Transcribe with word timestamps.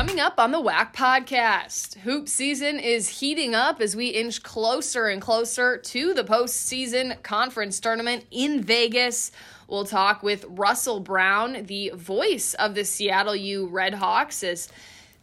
Coming 0.00 0.18
up 0.18 0.40
on 0.40 0.50
the 0.50 0.62
WAC 0.62 0.94
podcast, 0.94 1.98
hoop 1.98 2.26
season 2.26 2.80
is 2.80 3.20
heating 3.20 3.54
up 3.54 3.82
as 3.82 3.94
we 3.94 4.06
inch 4.06 4.42
closer 4.42 5.08
and 5.08 5.20
closer 5.20 5.76
to 5.76 6.14
the 6.14 6.24
postseason 6.24 7.22
conference 7.22 7.78
tournament 7.80 8.24
in 8.30 8.62
Vegas. 8.62 9.30
We'll 9.68 9.84
talk 9.84 10.22
with 10.22 10.46
Russell 10.48 11.00
Brown, 11.00 11.66
the 11.66 11.92
voice 11.94 12.54
of 12.54 12.74
the 12.74 12.86
Seattle 12.86 13.36
U 13.36 13.68
Redhawks, 13.70 14.42
as 14.42 14.70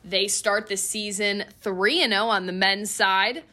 they 0.05 0.27
start 0.27 0.67
the 0.67 0.77
season 0.77 1.45
3 1.61 2.07
0 2.07 2.25
on 2.27 2.45
the 2.45 2.53
men's 2.53 2.91
side. 2.91 3.43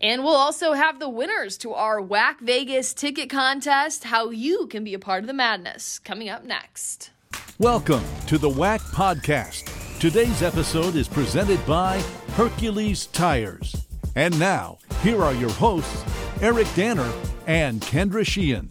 And 0.00 0.24
we'll 0.24 0.32
also 0.32 0.72
have 0.72 0.98
the 0.98 1.10
winners 1.10 1.58
to 1.58 1.74
our 1.74 2.00
WAC 2.00 2.40
Vegas 2.40 2.94
ticket 2.94 3.28
contest, 3.28 4.04
how 4.04 4.30
you 4.30 4.68
can 4.68 4.84
be 4.84 4.94
a 4.94 4.98
part 4.98 5.22
of 5.22 5.26
the 5.26 5.34
madness, 5.34 5.98
coming 5.98 6.30
up 6.30 6.44
next. 6.46 7.10
Welcome 7.58 8.04
to 8.28 8.38
the 8.38 8.48
WAC 8.48 8.80
podcast. 8.94 9.81
Today's 10.02 10.42
episode 10.42 10.96
is 10.96 11.06
presented 11.06 11.64
by 11.64 12.02
Hercules 12.32 13.06
Tires. 13.06 13.86
And 14.16 14.36
now, 14.36 14.78
here 15.02 15.22
are 15.22 15.32
your 15.32 15.50
hosts, 15.50 16.04
Eric 16.40 16.66
Danner 16.74 17.08
and 17.46 17.80
Kendra 17.80 18.26
Sheehan. 18.26 18.68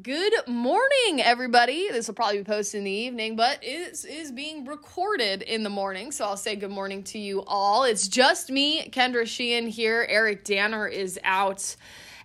Good 0.00 0.32
morning, 0.46 1.20
everybody. 1.20 1.90
This 1.90 2.06
will 2.06 2.14
probably 2.14 2.38
be 2.38 2.44
posted 2.44 2.78
in 2.78 2.84
the 2.84 2.90
evening, 2.92 3.34
but 3.34 3.58
it 3.62 4.04
is 4.04 4.30
being 4.30 4.64
recorded 4.64 5.42
in 5.42 5.64
the 5.64 5.70
morning. 5.70 6.12
So 6.12 6.24
I'll 6.24 6.36
say 6.36 6.54
good 6.54 6.70
morning 6.70 7.02
to 7.02 7.18
you 7.18 7.42
all. 7.48 7.82
It's 7.82 8.06
just 8.06 8.48
me, 8.48 8.88
Kendra 8.90 9.26
Sheehan 9.26 9.66
here. 9.66 10.06
Eric 10.08 10.44
Danner 10.44 10.86
is 10.86 11.18
out 11.24 11.74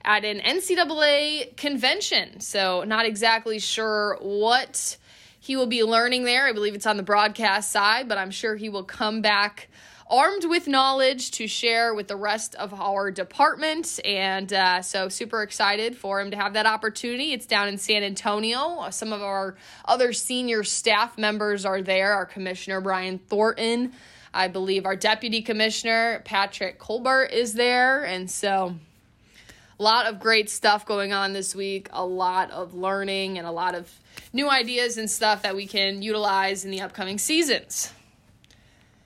at 0.06 0.24
an 0.24 0.40
NCAA 0.40 1.58
convention. 1.58 2.42
So 2.42 2.84
not 2.84 3.08
exactly 3.08 3.58
sure 3.58 4.20
what 4.22 4.98
he 5.44 5.58
will 5.58 5.68
be 5.68 5.84
learning 5.84 6.24
there. 6.24 6.46
I 6.46 6.54
believe 6.54 6.74
it's 6.74 6.86
on 6.86 6.96
the 6.96 7.04
broadcast 7.04 7.70
side, 7.70 8.08
but 8.08 8.18
I'm 8.18 8.32
sure 8.32 8.56
he 8.56 8.70
will 8.70 8.86
come 8.86 9.22
back 9.22 9.68
armed 10.10 10.46
with 10.46 10.70
knowledge 10.70 11.32
to 11.32 11.48
share 11.48 11.94
with 11.94 12.08
the 12.08 12.16
rest 12.16 12.56
of 12.56 12.74
our 12.74 13.12
department. 13.12 14.00
And 14.06 14.54
uh, 14.54 14.82
so, 14.82 15.10
super 15.10 15.44
excited 15.44 15.98
for 15.98 16.22
him 16.22 16.32
to 16.32 16.38
have 16.38 16.54
that 16.54 16.66
opportunity. 16.66 17.34
It's 17.34 17.46
down 17.46 17.68
in 17.68 17.78
San 17.78 18.04
Antonio. 18.04 18.88
Some 18.92 19.12
of 19.12 19.22
our 19.22 19.58
other 19.84 20.14
senior 20.14 20.64
staff 20.64 21.18
members 21.18 21.66
are 21.66 21.82
there. 21.82 22.14
Our 22.14 22.26
commissioner, 22.26 22.80
Brian 22.80 23.20
Thornton. 23.20 23.92
I 24.34 24.48
believe 24.48 24.86
our 24.86 24.96
deputy 24.96 25.42
commissioner, 25.42 26.22
Patrick 26.24 26.80
Colbert, 26.80 27.26
is 27.26 27.54
there. 27.54 28.06
And 28.06 28.32
so, 28.32 28.76
a 29.80 29.84
lot 29.84 30.06
of 30.06 30.20
great 30.20 30.50
stuff 30.50 30.86
going 30.86 31.14
on 31.14 31.34
this 31.34 31.56
week, 31.56 31.90
a 31.92 32.06
lot 32.06 32.52
of 32.52 32.74
learning, 32.74 33.38
and 33.38 33.48
a 33.48 33.52
lot 33.52 33.76
of 33.76 33.92
new 34.32 34.50
ideas 34.50 34.98
and 34.98 35.10
stuff 35.10 35.42
that 35.44 35.56
we 35.56 35.66
can 35.66 36.02
utilize 36.02 36.66
in 36.66 36.72
the 36.72 36.82
upcoming 36.82 37.18
seasons. 37.18 37.92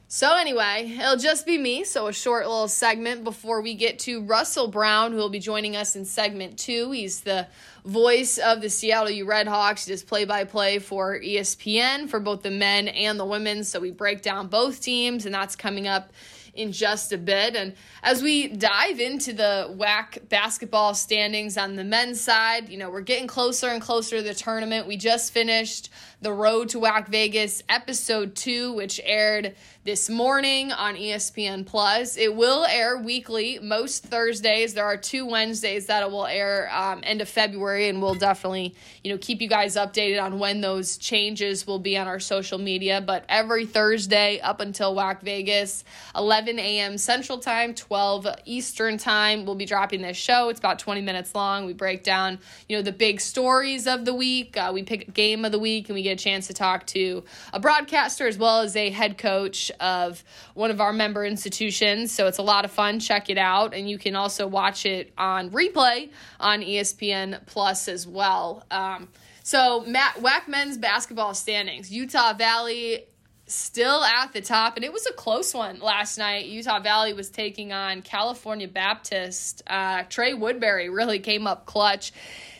So, 0.09 0.37
anyway, 0.37 0.95
it'll 0.97 1.17
just 1.17 1.45
be 1.45 1.57
me. 1.57 1.83
So, 1.83 2.07
a 2.07 2.13
short 2.13 2.47
little 2.47 2.69
segment 2.69 3.25
before 3.25 3.61
we 3.61 3.73
get 3.73 3.99
to 3.99 4.21
Russell 4.21 4.69
Brown, 4.69 5.11
who 5.11 5.17
will 5.17 5.27
be 5.27 5.39
joining 5.39 5.75
us 5.75 5.97
in 5.97 6.05
segment 6.05 6.57
two. 6.57 6.91
He's 6.91 7.21
the 7.21 7.47
voice 7.83 8.37
of 8.37 8.61
the 8.61 8.69
Seattle 8.69 9.09
U 9.09 9.25
Redhawks. 9.25 9.85
He 9.85 9.91
does 9.91 10.03
play 10.03 10.23
by 10.23 10.45
play 10.45 10.79
for 10.79 11.19
ESPN 11.19 12.09
for 12.09 12.21
both 12.21 12.41
the 12.41 12.51
men 12.51 12.87
and 12.87 13.19
the 13.19 13.25
women. 13.25 13.65
So, 13.65 13.81
we 13.81 13.91
break 13.91 14.21
down 14.21 14.47
both 14.47 14.81
teams, 14.81 15.25
and 15.25 15.35
that's 15.35 15.57
coming 15.57 15.89
up 15.89 16.13
in 16.57 16.71
just 16.71 17.13
a 17.13 17.17
bit. 17.17 17.55
And 17.55 17.73
as 18.03 18.21
we 18.21 18.47
dive 18.47 18.99
into 18.99 19.31
the 19.31 19.73
WAC 19.77 20.27
basketball 20.27 20.95
standings 20.95 21.57
on 21.57 21.75
the 21.75 21.83
men's 21.83 22.19
side, 22.19 22.69
you 22.69 22.77
know, 22.77 22.89
we're 22.89 23.01
getting 23.01 23.27
closer 23.27 23.69
and 23.69 23.81
closer 23.81 24.17
to 24.17 24.23
the 24.23 24.33
tournament. 24.33 24.87
We 24.87 24.97
just 24.97 25.31
finished 25.31 25.89
the 26.19 26.33
Road 26.33 26.69
to 26.69 26.79
WAC 26.79 27.09
Vegas 27.09 27.61
episode 27.69 28.35
two, 28.35 28.73
which 28.73 28.99
aired 29.03 29.55
this 29.83 30.09
morning 30.09 30.71
on 30.71 30.95
ESPN 30.95 31.65
Plus. 31.65 32.17
It 32.17 32.35
will 32.35 32.65
air 32.65 32.97
weekly, 32.97 33.59
most 33.61 34.03
Thursdays. 34.03 34.73
There 34.73 34.83
are 34.83 34.97
two 34.97 35.27
Wednesdays 35.27 35.85
that 35.85 36.01
it 36.01 36.09
will 36.09 36.25
air 36.25 36.69
um, 36.73 37.01
end 37.03 37.21
of 37.21 37.29
February, 37.29 37.87
and 37.87 38.01
we'll 38.01 38.15
definitely, 38.15 38.73
you 39.03 39.11
know, 39.11 39.19
keep 39.19 39.41
you 39.41 39.47
guys 39.47 39.75
updated 39.75 40.21
on 40.21 40.39
when 40.39 40.59
those 40.59 40.97
changes 40.97 41.67
will 41.67 41.79
be 41.79 41.97
on 41.97 42.07
our 42.07 42.19
social 42.19 42.57
media. 42.57 42.99
But 42.99 43.23
every 43.29 43.67
Thursday 43.67 44.39
up 44.39 44.59
until 44.59 44.95
WAC 44.95 45.21
Vegas, 45.21 45.83
11 46.15 46.46
a.m. 46.57 46.97
Central 46.97 47.37
Time, 47.37 47.75
12 47.75 48.27
Eastern 48.45 48.97
Time, 48.97 49.45
we'll 49.45 49.55
be 49.55 49.65
dropping 49.65 50.01
this 50.01 50.17
show. 50.17 50.49
It's 50.49 50.59
about 50.59 50.79
20 50.79 51.01
minutes 51.01 51.35
long. 51.35 51.65
We 51.65 51.73
break 51.73 52.03
down, 52.03 52.39
you 52.69 52.77
know, 52.77 52.81
the 52.81 52.91
big 52.91 53.19
stories 53.19 53.85
of 53.87 54.05
the 54.05 54.13
week. 54.13 54.55
Uh, 54.55 54.71
we 54.73 54.83
pick 54.83 55.13
game 55.13 55.45
of 55.45 55.51
the 55.51 55.59
week, 55.59 55.89
and 55.89 55.95
we 55.95 56.01
get 56.01 56.19
a 56.19 56.23
chance 56.23 56.47
to 56.47 56.53
talk 56.53 56.87
to 56.87 57.23
a 57.51 57.59
broadcaster 57.59 58.27
as 58.27 58.37
well 58.37 58.61
as 58.61 58.75
a 58.75 58.89
head 58.89 59.17
coach 59.17 59.71
of 59.79 60.23
one 60.53 60.71
of 60.71 60.79
our 60.79 60.93
member 60.93 61.25
institutions. 61.25 62.11
So 62.11 62.27
it's 62.27 62.37
a 62.37 62.43
lot 62.43 62.65
of 62.65 62.71
fun. 62.71 62.99
Check 62.99 63.29
it 63.29 63.37
out. 63.37 63.73
And 63.73 63.89
you 63.89 63.97
can 63.97 64.15
also 64.15 64.47
watch 64.47 64.85
it 64.85 65.11
on 65.17 65.49
replay 65.51 66.09
on 66.39 66.61
ESPN 66.61 67.45
Plus 67.45 67.87
as 67.87 68.07
well. 68.07 68.65
Um, 68.71 69.09
so, 69.43 69.79
Matt, 69.87 70.15
WAC 70.17 70.49
men's 70.49 70.77
basketball 70.77 71.33
standings 71.33 71.89
Utah 71.89 72.33
Valley 72.33 73.05
still 73.47 74.03
at 74.03 74.33
the 74.33 74.41
top, 74.41 74.75
and 74.75 74.85
it 74.85 74.91
was 74.91 75.07
a 75.07 75.13
close 75.13 75.53
one 75.53 75.79
last 75.79 76.17
night. 76.17 76.45
Utah 76.45 76.79
Valley 76.79 77.13
was 77.13 77.29
taking 77.29 77.71
on 77.71 78.01
California 78.01 78.67
Baptist. 78.67 79.63
Uh, 79.65 80.03
Trey 80.03 80.33
Woodbury 80.33 80.89
really 80.89 81.19
came 81.19 81.47
up 81.47 81.65
clutch, 81.65 82.11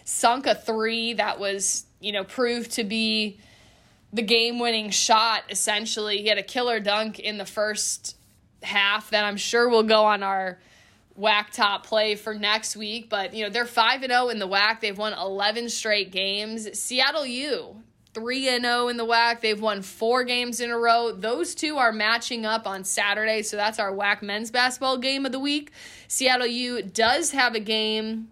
sunk 0.06 0.48
a 0.48 0.56
three 0.56 1.14
that 1.14 1.40
was, 1.40 1.86
you 2.00 2.14
know, 2.14 2.24
proved 2.24 2.72
to 2.74 2.84
be 2.84 3.40
the 4.14 4.22
game 4.22 4.59
winning 4.59 4.90
shot, 4.90 5.44
essentially. 5.50 6.20
He 6.20 6.28
had 6.30 6.38
a 6.38 6.44
killer 6.44 6.80
dunk 6.80 7.19
in 7.19 7.38
the 7.38 7.46
first 7.46 8.16
half 8.64 9.09
that 9.12 9.25
I'm 9.25 9.38
sure 9.38 9.69
will 9.69 9.84
go 9.84 10.06
on 10.06 10.24
our 10.24 10.59
WAC 11.19 11.52
top 11.52 11.86
play 11.86 12.16
for 12.16 12.34
next 12.34 12.78
week. 12.78 13.09
But, 13.09 13.34
you 13.34 13.44
know, 13.44 13.50
they're 13.50 13.66
5 13.66 14.04
and 14.04 14.12
0 14.12 14.30
in 14.30 14.40
the 14.40 14.48
WAC 14.48 14.80
They've 14.80 14.98
won 14.98 15.14
11 15.14 15.69
straight 15.69 16.12
games. 16.12 16.80
Seattle 16.80 17.25
U, 17.25 17.81
3 18.17 18.50
and 18.50 18.66
0 18.66 18.88
in 18.88 18.97
the 18.97 19.05
WAC. 19.05 19.41
They've 19.41 19.61
won 19.61 19.83
four 19.83 20.23
games 20.23 20.59
in 20.59 20.72
a 20.72 20.78
row. 20.78 21.11
Those 21.11 21.53
two 21.53 21.78
are 21.78 21.91
matching 21.91 22.47
up 22.47 22.66
on 22.66 22.83
Saturday. 22.83 23.44
So 23.44 23.57
that's 23.57 23.78
our 23.78 23.91
WAC 23.91 24.23
men's 24.23 24.50
basketball 24.50 24.97
game 24.97 25.23
of 25.23 25.31
the 25.31 25.39
week. 25.39 25.72
Seattle 26.07 26.47
U 26.47 26.81
does 26.81 27.29
have 27.31 27.53
a 27.53 27.59
game 27.59 28.29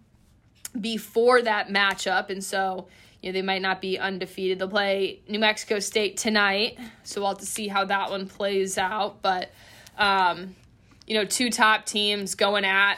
before 0.81 1.43
that 1.43 1.69
matchup. 1.69 2.31
And 2.31 2.43
so 2.43 2.87
you 3.21 3.29
know, 3.29 3.33
they 3.33 3.43
might 3.43 3.61
not 3.61 3.79
be 3.79 3.99
undefeated. 3.99 4.57
They'll 4.57 4.69
play 4.69 5.19
New 5.27 5.37
Mexico 5.37 5.77
State 5.77 6.17
tonight, 6.17 6.79
so 7.03 7.21
we'll 7.21 7.29
have 7.29 7.37
to 7.39 7.45
see 7.45 7.67
how 7.67 7.85
that 7.85 8.09
one 8.09 8.27
plays 8.27 8.79
out. 8.79 9.21
But 9.21 9.51
um, 9.99 10.55
you 11.05 11.13
know, 11.13 11.25
two 11.25 11.51
top 11.51 11.85
teams 11.85 12.33
going 12.33 12.65
at 12.65 12.97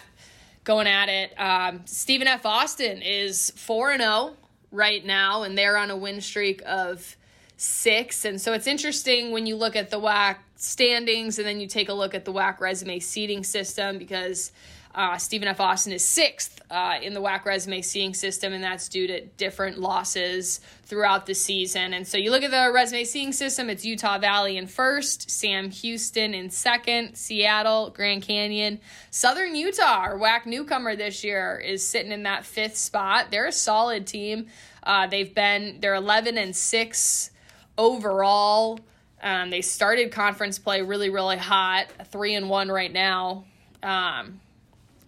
going 0.63 0.87
at 0.87 1.09
it. 1.09 1.33
Um, 1.37 1.81
Stephen 1.85 2.27
F. 2.27 2.45
Austin 2.45 3.01
is 3.01 3.51
four 3.57 3.91
and 3.91 4.01
zero 4.01 4.11
oh 4.13 4.46
right 4.77 5.03
now, 5.03 5.43
and 5.43 5.57
they're 5.57 5.77
on 5.77 5.89
a 5.89 5.97
win 5.97 6.21
streak 6.21 6.61
of 6.65 7.17
six. 7.57 8.23
And 8.23 8.39
so 8.39 8.53
it's 8.53 8.67
interesting 8.67 9.31
when 9.31 9.47
you 9.47 9.55
look 9.55 9.75
at 9.75 9.89
the 9.89 9.99
WAC 9.99 10.37
standings 10.55 11.39
and 11.39 11.47
then 11.47 11.59
you 11.59 11.67
take 11.67 11.89
a 11.89 11.93
look 11.93 12.13
at 12.13 12.23
the 12.23 12.31
WAC 12.31 12.59
resume 12.59 12.99
seating 12.99 13.43
system 13.43 13.97
because 13.97 14.51
uh, 14.97 15.15
Stephen 15.15 15.47
F. 15.47 15.61
Austin 15.61 15.93
is 15.93 16.03
sixth 16.03 16.59
uh, 16.71 16.95
in 16.99 17.13
the 17.13 17.21
WAC 17.21 17.45
resume 17.45 17.83
seeing 17.83 18.15
system, 18.15 18.51
and 18.51 18.63
that's 18.63 18.89
due 18.89 19.05
to 19.05 19.21
different 19.37 19.77
losses 19.77 20.59
throughout 20.85 21.27
the 21.27 21.35
season. 21.35 21.93
And 21.93 22.07
so 22.07 22.17
you 22.17 22.31
look 22.31 22.41
at 22.41 22.49
the 22.49 22.71
resume 22.73 23.03
seeing 23.03 23.31
system, 23.31 23.69
it's 23.69 23.85
Utah 23.85 24.17
Valley 24.17 24.57
in 24.57 24.65
first, 24.65 25.29
Sam 25.29 25.69
Houston 25.69 26.33
in 26.33 26.49
second, 26.49 27.15
Seattle, 27.15 27.91
Grand 27.91 28.23
Canyon. 28.23 28.79
Southern 29.11 29.55
Utah, 29.55 29.83
our 29.83 30.17
WAC 30.17 30.47
newcomer 30.47 30.95
this 30.95 31.23
year, 31.23 31.61
is 31.63 31.87
sitting 31.87 32.11
in 32.11 32.23
that 32.23 32.43
fifth 32.43 32.75
spot. 32.75 33.27
They're 33.29 33.45
a 33.45 33.51
solid 33.51 34.07
team. 34.07 34.47
Uh, 34.81 35.05
they've 35.05 35.33
been, 35.33 35.77
they're 35.79 35.93
11 35.93 36.39
and 36.39 36.55
6 36.55 37.31
overall. 37.77 38.79
Um, 39.21 39.51
they 39.51 39.61
started 39.61 40.11
conference 40.11 40.57
play 40.57 40.81
really, 40.81 41.11
really 41.11 41.37
hot, 41.37 41.85
three 42.05 42.33
and 42.33 42.49
one 42.49 42.69
right 42.69 42.91
now. 42.91 43.45
Um, 43.83 44.39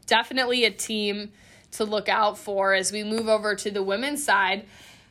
definitely 0.09 0.65
a 0.65 0.71
team 0.71 1.31
to 1.71 1.85
look 1.85 2.09
out 2.09 2.37
for 2.37 2.73
as 2.73 2.91
we 2.91 3.03
move 3.03 3.29
over 3.29 3.55
to 3.55 3.71
the 3.71 3.83
women's 3.83 4.23
side. 4.23 4.65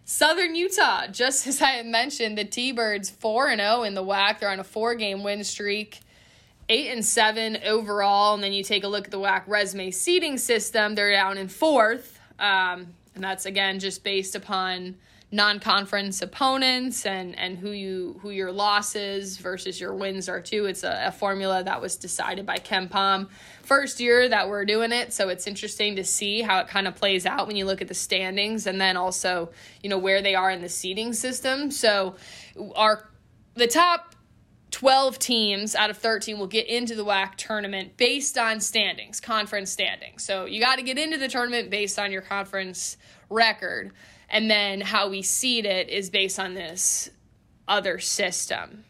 Southern 0.05 0.55
Utah, 0.55 1.07
just 1.07 1.47
as 1.47 1.63
I 1.63 1.71
had 1.71 1.87
mentioned, 1.87 2.37
the 2.37 2.45
T 2.45 2.73
Birds 2.73 3.09
4 3.09 3.49
and 3.49 3.61
0 3.61 3.85
in 3.85 3.95
the 3.95 4.05
WAC. 4.05 4.41
They're 4.41 4.51
on 4.51 4.61
a 4.61 4.65
four 4.65 4.95
game 4.95 5.23
win 5.23 5.45
streak, 5.45 6.01
8 6.69 6.93
and 6.93 7.05
7 7.05 7.59
overall. 7.65 8.35
And 8.35 8.43
then 8.43 8.53
you 8.53 8.65
take 8.65 8.85
a 8.85 8.89
look 8.89 9.07
at 9.07 9.11
the 9.11 9.19
WAC 9.19 9.45
resume 9.47 9.91
seeding 9.91 10.37
system, 10.37 10.95
they're 10.95 11.13
down 11.13 11.39
in 11.39 11.49
fourth. 11.49 12.19
Um, 12.39 12.89
and 13.15 13.25
that's 13.25 13.47
again 13.47 13.79
just 13.79 14.05
based 14.05 14.35
upon 14.35 14.97
non-conference 15.31 16.23
opponents 16.23 17.05
and 17.05 17.39
and 17.39 17.59
who 17.59 17.71
you 17.71 18.19
who 18.23 18.31
your 18.31 18.51
losses 18.51 19.37
versus 19.37 19.79
your 19.79 19.95
wins 19.95 20.29
are 20.29 20.41
too. 20.41 20.65
It's 20.65 20.85
a, 20.85 21.05
a 21.07 21.13
formula 21.13 21.63
that 21.65 21.81
was 21.81 21.97
decided 21.97 22.47
by 22.47 22.57
KenPom 22.57 23.29
first 23.63 24.01
year 24.01 24.29
that 24.29 24.49
we're 24.49 24.65
doing 24.65 24.91
it, 24.91 25.13
so 25.13 25.29
it's 25.29 25.47
interesting 25.47 25.97
to 25.97 26.05
see 26.05 26.41
how 26.41 26.61
it 26.61 26.69
kind 26.69 26.89
of 26.89 26.95
plays 26.95 27.27
out 27.27 27.47
when 27.47 27.57
you 27.57 27.67
look 27.67 27.83
at 27.83 27.89
the 27.89 27.95
standings 27.95 28.67
and 28.67 28.81
then 28.81 28.97
also 28.97 29.51
you 29.83 29.91
know 29.91 29.99
where 29.99 30.23
they 30.23 30.35
are 30.35 30.51
in 30.51 30.63
the 30.63 30.69
seeding 30.69 31.13
system. 31.13 31.71
So 31.71 32.17
our 32.75 33.11
the 33.55 33.67
top 33.67 34.15
12 34.71 35.19
teams 35.19 35.75
out 35.75 35.91
of 35.91 35.99
13 35.99 36.39
will 36.39 36.47
get 36.47 36.67
into 36.67 36.95
the 36.95 37.05
WAC 37.05 37.35
tournament 37.37 37.97
based 37.97 38.37
on 38.37 38.61
standings, 38.61 39.21
conference 39.21 39.71
standings. 39.71 40.25
So 40.25 40.45
you 40.45 40.61
got 40.61 40.77
to 40.77 40.83
get 40.83 40.99
into 40.99 41.17
the 41.17 41.29
tournament 41.29 41.71
based 41.71 41.99
on 41.99 42.13
your 42.13 42.23
conference 42.23 42.97
record. 43.31 43.93
And 44.29 44.51
then 44.51 44.81
how 44.81 45.09
we 45.09 45.23
seed 45.23 45.65
it 45.65 45.89
is 45.89 46.11
based 46.11 46.39
on 46.39 46.55
this 46.55 47.11
other 47.67 47.99
system. 47.99 48.85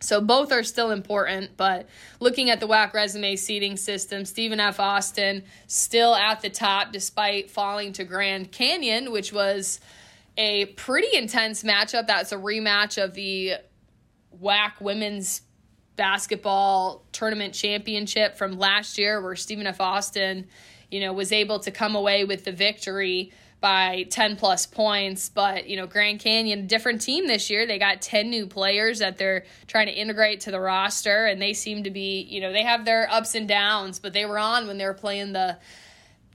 So 0.00 0.20
both 0.20 0.52
are 0.52 0.62
still 0.62 0.90
important, 0.90 1.56
but 1.56 1.88
looking 2.20 2.50
at 2.50 2.60
the 2.60 2.68
WAC 2.68 2.92
resume 2.92 3.34
seeding 3.36 3.76
system, 3.76 4.24
Stephen 4.26 4.60
F. 4.60 4.78
Austin 4.78 5.42
still 5.66 6.14
at 6.14 6.42
the 6.42 6.50
top 6.50 6.92
despite 6.92 7.50
falling 7.50 7.92
to 7.94 8.04
Grand 8.04 8.52
Canyon, 8.52 9.10
which 9.10 9.32
was 9.32 9.80
a 10.36 10.66
pretty 10.66 11.16
intense 11.16 11.62
matchup. 11.62 12.06
That's 12.06 12.32
a 12.32 12.36
rematch 12.36 13.02
of 13.02 13.14
the 13.14 13.54
WAC 14.40 14.80
women's 14.80 15.40
basketball 15.96 17.06
tournament 17.12 17.54
championship 17.54 18.36
from 18.36 18.58
last 18.58 18.98
year 18.98 19.22
where 19.22 19.34
Stephen 19.34 19.66
F. 19.66 19.80
Austin, 19.80 20.46
you 20.90 21.00
know, 21.00 21.14
was 21.14 21.32
able 21.32 21.58
to 21.60 21.70
come 21.70 21.96
away 21.96 22.24
with 22.24 22.44
the 22.44 22.52
victory 22.52 23.32
by 23.60 24.06
10 24.10 24.36
plus 24.36 24.66
points. 24.66 25.28
But, 25.28 25.68
you 25.68 25.76
know, 25.76 25.86
Grand 25.86 26.20
Canyon, 26.20 26.66
different 26.66 27.00
team 27.00 27.26
this 27.26 27.50
year. 27.50 27.66
They 27.66 27.78
got 27.78 28.02
10 28.02 28.30
new 28.30 28.46
players 28.46 28.98
that 29.00 29.18
they're 29.18 29.44
trying 29.66 29.86
to 29.86 29.92
integrate 29.92 30.40
to 30.42 30.50
the 30.50 30.60
roster, 30.60 31.26
and 31.26 31.40
they 31.40 31.52
seem 31.52 31.84
to 31.84 31.90
be, 31.90 32.22
you 32.22 32.40
know, 32.40 32.52
they 32.52 32.62
have 32.62 32.84
their 32.84 33.10
ups 33.10 33.34
and 33.34 33.48
downs, 33.48 33.98
but 33.98 34.12
they 34.12 34.24
were 34.24 34.38
on 34.38 34.66
when 34.66 34.78
they 34.78 34.84
were 34.84 34.94
playing 34.94 35.32
the 35.32 35.58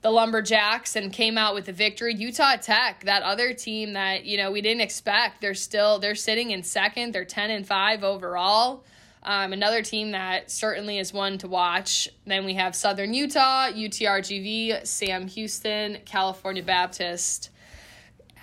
the 0.01 0.09
Lumberjacks 0.09 0.95
and 0.95 1.13
came 1.13 1.37
out 1.37 1.53
with 1.53 1.69
a 1.69 1.71
victory. 1.71 2.15
Utah 2.15 2.55
Tech, 2.55 3.03
that 3.05 3.21
other 3.21 3.53
team 3.53 3.93
that, 3.93 4.25
you 4.25 4.35
know, 4.35 4.51
we 4.51 4.61
didn't 4.61 4.81
expect. 4.81 5.41
They're 5.41 5.53
still 5.53 5.99
they're 5.99 6.15
sitting 6.15 6.51
in 6.51 6.63
second. 6.63 7.13
They're 7.13 7.25
10 7.25 7.51
and 7.51 7.67
5 7.67 8.03
overall. 8.03 8.83
Um, 9.23 9.53
another 9.53 9.83
team 9.83 10.11
that 10.11 10.49
certainly 10.49 10.97
is 10.97 11.13
one 11.13 11.37
to 11.39 11.47
watch. 11.47 12.09
Then 12.25 12.45
we 12.45 12.55
have 12.55 12.75
Southern 12.75 13.13
Utah, 13.13 13.69
UTRGV, 13.69 14.85
Sam 14.85 15.27
Houston, 15.27 15.99
California 16.05 16.63
Baptist 16.63 17.51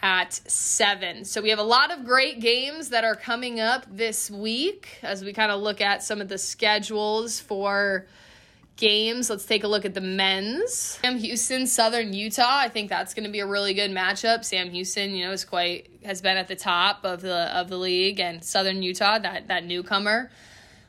at 0.00 0.32
seven. 0.32 1.24
So 1.24 1.42
we 1.42 1.50
have 1.50 1.58
a 1.58 1.64
lot 1.64 1.90
of 1.90 2.04
great 2.04 2.40
games 2.40 2.90
that 2.90 3.02
are 3.02 3.16
coming 3.16 3.58
up 3.58 3.84
this 3.90 4.30
week 4.30 4.98
as 5.02 5.24
we 5.24 5.32
kind 5.32 5.50
of 5.50 5.60
look 5.60 5.80
at 5.80 6.04
some 6.04 6.20
of 6.20 6.28
the 6.28 6.38
schedules 6.38 7.40
for 7.40 8.06
games. 8.76 9.28
Let's 9.28 9.44
take 9.44 9.64
a 9.64 9.68
look 9.68 9.84
at 9.84 9.94
the 9.94 10.00
men's. 10.00 10.72
Sam 10.72 11.18
Houston, 11.18 11.66
Southern 11.66 12.12
Utah. 12.12 12.58
I 12.58 12.68
think 12.68 12.88
that's 12.88 13.12
going 13.12 13.24
to 13.24 13.30
be 13.30 13.40
a 13.40 13.46
really 13.46 13.74
good 13.74 13.90
matchup. 13.90 14.44
Sam 14.44 14.70
Houston, 14.70 15.10
you 15.10 15.26
know, 15.26 15.32
is 15.32 15.44
quite 15.44 15.90
has 16.04 16.22
been 16.22 16.36
at 16.36 16.46
the 16.46 16.54
top 16.54 17.04
of 17.04 17.20
the 17.20 17.56
of 17.56 17.68
the 17.68 17.76
league, 17.76 18.20
and 18.20 18.44
Southern 18.44 18.82
Utah, 18.82 19.18
that 19.18 19.48
that 19.48 19.64
newcomer. 19.64 20.30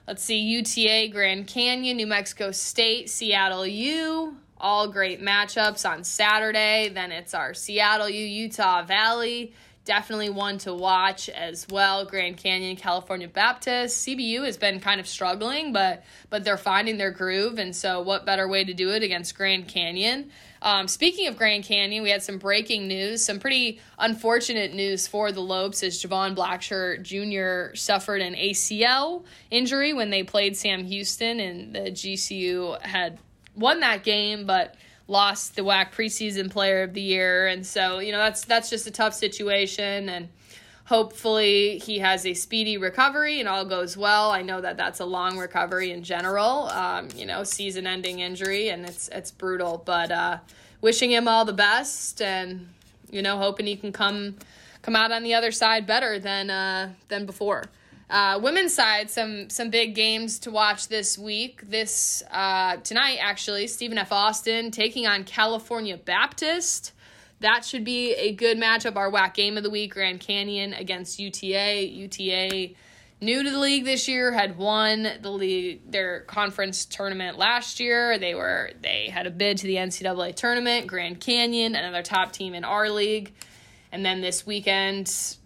Let's 0.10 0.24
see, 0.24 0.40
UTA, 0.40 1.10
Grand 1.10 1.46
Canyon, 1.46 1.98
New 1.98 2.08
Mexico 2.08 2.50
State, 2.50 3.12
Seattle 3.12 3.68
U. 3.68 4.38
All 4.58 4.88
great 4.88 5.22
matchups 5.22 5.88
on 5.88 6.04
Saturday. 6.04 6.90
Then 6.90 7.12
it's 7.12 7.36
our 7.36 7.54
Seattle 7.54 8.10
U, 8.10 8.26
Utah 8.26 8.82
Valley 8.82 9.54
definitely 9.90 10.30
one 10.30 10.56
to 10.60 10.72
watch 10.72 11.30
as 11.30 11.68
well. 11.72 12.06
Grand 12.06 12.38
Canyon, 12.38 12.76
California 12.76 13.28
Baptist, 13.28 14.06
CBU 14.06 14.46
has 14.46 14.56
been 14.56 14.80
kind 14.80 15.00
of 15.00 15.08
struggling, 15.08 15.74
but 15.74 16.04
but 16.30 16.44
they're 16.44 16.58
finding 16.58 16.98
their 16.98 17.10
groove, 17.10 17.58
and 17.58 17.76
so 17.76 18.00
what 18.00 18.24
better 18.24 18.48
way 18.48 18.64
to 18.64 18.74
do 18.74 18.92
it 18.92 19.02
against 19.02 19.36
Grand 19.36 19.68
Canyon? 19.68 20.30
Um, 20.62 20.88
speaking 20.88 21.28
of 21.28 21.38
Grand 21.38 21.64
Canyon, 21.64 22.04
we 22.04 22.10
had 22.10 22.22
some 22.22 22.38
breaking 22.38 22.88
news, 22.88 23.24
some 23.24 23.40
pretty 23.40 23.80
unfortunate 23.98 24.74
news 24.74 25.08
for 25.08 25.32
the 25.32 25.42
Lopes 25.42 25.84
as 25.84 26.02
Javon 26.04 26.36
Blacksher 26.36 27.02
Jr. 27.02 27.76
suffered 27.76 28.22
an 28.22 28.36
ACL 28.36 29.24
injury 29.52 29.94
when 29.94 30.10
they 30.10 30.24
played 30.24 30.58
Sam 30.58 30.84
Houston, 30.84 31.40
and 31.40 31.74
the 31.74 31.92
GCU 31.92 32.82
had 32.82 33.20
won 33.56 33.80
that 33.80 34.04
game, 34.04 34.46
but 34.46 34.76
lost 35.08 35.56
the 35.56 35.64
WAC 35.64 35.92
preseason 35.92 36.52
player 36.52 36.84
of 36.84 36.94
the 36.94 37.02
year. 37.02 37.48
And 37.48 37.66
so, 37.66 38.00
you 38.00 38.12
know, 38.12 38.20
that's 38.20 38.46
that's 38.46 38.70
just 38.70 38.86
a 38.88 38.92
tough 38.92 39.14
situation 39.14 40.10
and 40.10 40.30
hopefully 40.90 41.78
he 41.78 42.00
has 42.00 42.26
a 42.26 42.34
speedy 42.34 42.76
recovery 42.76 43.40
and 43.40 43.48
all 43.48 43.64
goes 43.64 43.96
well. 43.96 44.32
I 44.32 44.42
know 44.42 44.60
that 44.60 44.76
that's 44.76 45.00
a 45.00 45.06
long 45.06 45.38
recovery 45.38 45.92
in 45.92 46.04
general. 46.04 46.68
Um, 46.70 47.10
you 47.16 47.28
know, 47.28 47.44
season-ending 47.44 48.20
injury 48.20 48.70
and 48.70 48.86
it's 48.86 49.08
it's 49.10 49.30
brutal, 49.30 49.84
but 49.86 50.12
uh, 50.12 50.40
wishing 50.82 51.12
him 51.12 51.28
all 51.28 51.46
the 51.46 51.54
best 51.54 52.22
and 52.22 52.68
you 53.12 53.22
know, 53.22 53.38
hoping 53.38 53.68
he 53.68 53.76
can 53.76 53.92
come 53.92 54.36
come 54.82 54.96
out 54.96 55.12
on 55.12 55.24
the 55.24 55.36
other 55.36 55.52
side 55.52 55.86
better 55.86 56.20
than 56.20 56.50
uh, 56.50 56.90
than 57.08 57.26
before. 57.28 57.66
Uh, 58.10 58.40
women's 58.42 58.74
side, 58.74 59.12
some 59.12 59.48
some 59.50 59.70
big 59.70 59.94
games 59.94 60.40
to 60.40 60.50
watch 60.50 60.88
this 60.88 61.20
week. 61.20 61.62
This 61.70 62.24
uh, 62.32 62.78
tonight, 62.78 63.18
actually, 63.22 63.68
Stephen 63.68 64.00
F. 64.00 64.12
Austin 64.12 64.72
taking 64.72 65.06
on 65.06 65.24
California 65.24 65.98
Baptist. 65.98 66.94
That 67.42 67.64
should 67.64 67.86
be 67.86 68.14
a 68.14 68.34
good 68.34 68.58
matchup. 68.58 68.96
Our 68.96 69.12
WAC 69.12 69.34
game 69.34 69.58
of 69.58 69.64
the 69.64 69.70
week: 69.70 69.94
Grand 69.94 70.20
Canyon 70.20 70.74
against 70.74 71.20
UTA. 71.20 71.88
UTA, 71.88 72.72
new 73.22 73.44
to 73.44 73.50
the 73.50 73.60
league 73.60 73.86
this 73.86 74.08
year, 74.08 74.34
had 74.34 74.58
won 74.58 75.08
the 75.22 75.32
league 75.32 75.90
their 75.90 76.22
conference 76.22 76.84
tournament 76.86 77.38
last 77.38 77.80
year. 77.80 78.18
They 78.18 78.36
were 78.36 78.72
they 78.82 79.10
had 79.10 79.26
a 79.26 79.32
bid 79.32 79.58
to 79.60 79.68
the 79.68 79.76
NCAA 79.76 80.36
tournament. 80.36 80.88
Grand 80.88 81.22
Canyon, 81.22 81.76
another 81.76 82.04
top 82.04 82.34
team 82.34 82.54
in 82.54 82.66
our 82.66 82.90
league, 82.90 83.32
and 83.92 84.06
then 84.06 84.22
this 84.22 84.46
weekend 84.46 85.38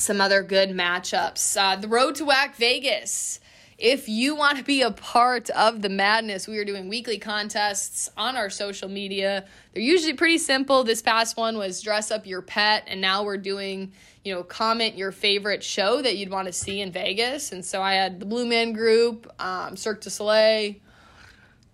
some 0.00 0.20
other 0.20 0.42
good 0.42 0.70
matchups. 0.70 1.56
Uh, 1.60 1.76
the 1.76 1.88
road 1.88 2.14
to 2.16 2.24
WAC 2.24 2.54
Vegas. 2.56 3.40
If 3.80 4.10
you 4.10 4.36
want 4.36 4.58
to 4.58 4.62
be 4.62 4.82
a 4.82 4.90
part 4.90 5.48
of 5.48 5.80
the 5.80 5.88
madness, 5.88 6.46
we 6.46 6.58
are 6.58 6.66
doing 6.66 6.90
weekly 6.90 7.16
contests 7.16 8.10
on 8.14 8.36
our 8.36 8.50
social 8.50 8.90
media. 8.90 9.46
They're 9.72 9.82
usually 9.82 10.12
pretty 10.12 10.36
simple. 10.36 10.84
This 10.84 11.00
past 11.00 11.38
one 11.38 11.56
was 11.56 11.80
dress 11.80 12.10
up 12.10 12.26
your 12.26 12.42
pet, 12.42 12.84
and 12.86 13.00
now 13.00 13.22
we're 13.24 13.38
doing, 13.38 13.92
you 14.22 14.34
know, 14.34 14.42
comment 14.42 14.98
your 14.98 15.12
favorite 15.12 15.64
show 15.64 16.02
that 16.02 16.18
you'd 16.18 16.28
want 16.28 16.44
to 16.46 16.52
see 16.52 16.82
in 16.82 16.92
Vegas. 16.92 17.52
And 17.52 17.64
so 17.64 17.80
I 17.80 17.94
had 17.94 18.20
the 18.20 18.26
Blue 18.26 18.44
Man 18.44 18.74
Group, 18.74 19.32
um, 19.40 19.78
Cirque 19.78 20.02
du 20.02 20.10
Soleil, 20.10 20.74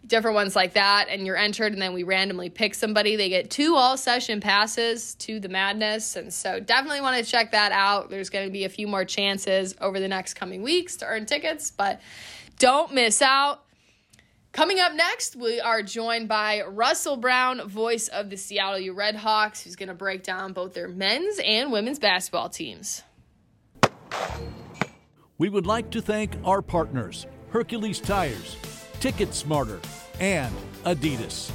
different 0.07 0.35
ones 0.35 0.55
like 0.55 0.75
that 0.75 1.07
and 1.09 1.27
you're 1.27 1.37
entered 1.37 1.73
and 1.73 1.83
then 1.83 1.93
we 1.93 2.03
randomly 2.03 2.49
pick 2.49 2.75
somebody. 2.75 3.17
They 3.17 3.29
get 3.29 3.51
two 3.51 3.75
all 3.75 3.97
session 3.97 4.41
passes 4.41 5.15
to 5.17 5.41
the 5.41 5.49
madness 5.49 6.17
and 6.17 6.33
so 6.33 6.61
definitely 6.61 7.01
want 7.01 7.25
to 7.25 7.31
check 7.31 7.53
that 7.53 7.73
out. 7.73 8.11
There's 8.11 8.31
going 8.31 8.47
to 8.47 8.53
be 8.53 8.65
a 8.65 8.69
few 8.69 8.87
more 8.87 9.05
chances 9.05 9.75
over 9.81 9.99
the 10.01 10.09
next 10.09 10.35
coming 10.35 10.63
weeks 10.63 10.97
to 10.97 11.07
earn 11.07 11.27
tickets 11.27 11.71
but 11.71 12.01
don't 12.59 12.95
miss 12.95 13.21
out. 13.23 13.63
Coming 14.53 14.81
up 14.81 14.95
next, 14.95 15.37
we 15.37 15.61
are 15.61 15.83
joined 15.83 16.29
by 16.29 16.63
Russell 16.63 17.19
Brown, 17.19 17.69
voice 17.69 18.09
of 18.09 18.31
the 18.31 18.39
Seattle 18.39 18.79
U 18.79 18.95
Redhawks, 18.95 19.63
who's 19.63 19.77
going 19.77 19.91
to 19.91 19.95
break 19.95 20.23
down 20.23 20.55
both 20.55 20.73
their 20.73 20.89
men's 20.89 21.39
and 21.45 21.71
women's 21.71 21.99
basketball 21.99 22.49
teams. 22.49 23.03
We 25.37 25.51
would 25.51 25.67
like 25.67 25.91
to 25.91 26.01
thank 26.01 26.33
our 26.43 26.63
partners, 26.63 27.27
Hercules 27.51 28.01
Tires, 28.01 28.57
Ticket 28.99 29.35
Smarter, 29.35 29.79
and 30.21 30.55
Adidas. 30.85 31.51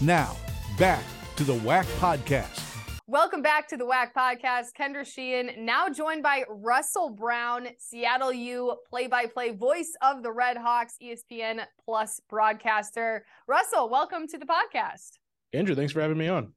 Now, 0.00 0.36
back 0.78 1.04
to 1.36 1.44
the 1.44 1.54
WAC 1.54 1.84
Podcast. 1.98 2.66
Welcome 3.06 3.42
back 3.42 3.66
to 3.68 3.76
the 3.76 3.84
WAC 3.84 4.12
Podcast. 4.16 4.68
Kendra 4.78 5.04
Sheehan, 5.04 5.64
now 5.64 5.88
joined 5.88 6.22
by 6.22 6.44
Russell 6.48 7.10
Brown, 7.10 7.66
Seattle 7.78 8.32
U 8.32 8.76
play 8.88 9.08
by 9.08 9.26
play 9.26 9.50
voice 9.50 9.92
of 10.00 10.22
the 10.22 10.30
Red 10.30 10.56
Hawks, 10.56 10.94
ESPN 11.02 11.64
Plus 11.84 12.20
broadcaster. 12.28 13.24
Russell, 13.48 13.88
welcome 13.88 14.28
to 14.28 14.38
the 14.38 14.46
podcast. 14.46 15.18
Andrew, 15.52 15.74
thanks 15.74 15.92
for 15.92 16.00
having 16.00 16.18
me 16.18 16.28
on. 16.28 16.52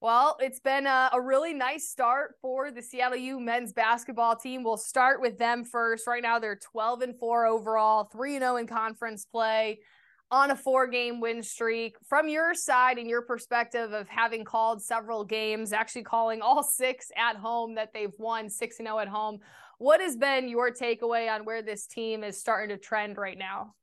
Well, 0.00 0.38
it's 0.40 0.58
been 0.58 0.86
a, 0.86 1.10
a, 1.12 1.20
really 1.20 1.52
nice 1.52 1.88
start 1.88 2.34
for 2.40 2.70
the 2.72 2.82
Seattle 2.82 3.18
U 3.18 3.38
men's 3.38 3.72
basketball 3.72 4.34
team. 4.34 4.64
We'll 4.64 4.78
start 4.78 5.20
with 5.20 5.38
them 5.38 5.64
first. 5.64 6.06
Right 6.06 6.22
now, 6.22 6.38
they're 6.38 6.56
12 6.56 7.02
and 7.02 7.18
4 7.18 7.46
overall, 7.46 8.04
3 8.04 8.38
0 8.38 8.56
in 8.56 8.66
conference 8.66 9.26
play 9.26 9.80
on 10.32 10.50
a 10.50 10.56
four 10.56 10.86
game 10.86 11.20
win 11.20 11.42
streak. 11.42 11.96
From 12.08 12.26
your 12.26 12.54
side 12.54 12.98
and 12.98 13.08
your 13.08 13.22
perspective 13.22 13.92
of 13.92 14.08
having 14.08 14.44
called 14.44 14.82
several 14.82 15.24
games, 15.24 15.72
actually 15.72 16.04
calling 16.04 16.40
all 16.40 16.62
six 16.62 17.12
at 17.16 17.36
home 17.36 17.74
that 17.76 17.92
they've 17.92 18.12
won 18.18 18.48
6 18.48 18.76
0 18.76 18.98
at 18.98 19.08
home, 19.08 19.38
what 19.78 20.00
has 20.00 20.16
been 20.16 20.48
your 20.48 20.72
takeaway 20.72 21.32
on 21.32 21.44
where 21.44 21.62
this 21.62 21.86
team 21.86 22.24
is 22.24 22.40
starting 22.40 22.74
to 22.74 22.82
trend 22.82 23.18
right 23.18 23.38
now? 23.38 23.74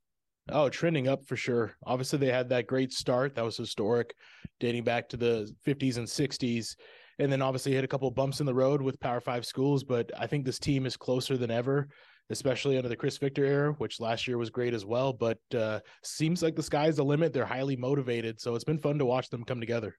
Oh, 0.50 0.68
trending 0.68 1.06
up 1.06 1.24
for 1.26 1.36
sure. 1.36 1.76
Obviously, 1.86 2.18
they 2.18 2.32
had 2.32 2.48
that 2.48 2.66
great 2.66 2.92
start 2.92 3.36
that 3.36 3.44
was 3.44 3.56
historic, 3.56 4.14
dating 4.58 4.82
back 4.82 5.08
to 5.10 5.16
the 5.16 5.48
50s 5.64 5.98
and 5.98 6.06
60s. 6.06 6.74
And 7.20 7.30
then 7.30 7.42
obviously 7.42 7.72
hit 7.72 7.84
a 7.84 7.88
couple 7.88 8.10
bumps 8.10 8.40
in 8.40 8.46
the 8.46 8.54
road 8.54 8.80
with 8.82 8.98
Power 8.98 9.20
Five 9.20 9.44
schools. 9.44 9.84
But 9.84 10.10
I 10.18 10.26
think 10.26 10.44
this 10.44 10.58
team 10.58 10.86
is 10.86 10.96
closer 10.96 11.36
than 11.36 11.50
ever, 11.50 11.88
especially 12.30 12.76
under 12.76 12.88
the 12.88 12.96
Chris 12.96 13.18
Victor 13.18 13.44
era, 13.44 13.72
which 13.74 14.00
last 14.00 14.26
year 14.26 14.38
was 14.38 14.50
great 14.50 14.72
as 14.72 14.86
well. 14.86 15.12
But 15.12 15.38
uh, 15.54 15.80
seems 16.02 16.42
like 16.42 16.56
the 16.56 16.62
sky's 16.62 16.96
the 16.96 17.04
limit. 17.04 17.32
They're 17.32 17.44
highly 17.44 17.76
motivated. 17.76 18.40
So 18.40 18.54
it's 18.54 18.64
been 18.64 18.78
fun 18.78 18.98
to 18.98 19.04
watch 19.04 19.28
them 19.28 19.44
come 19.44 19.60
together. 19.60 19.96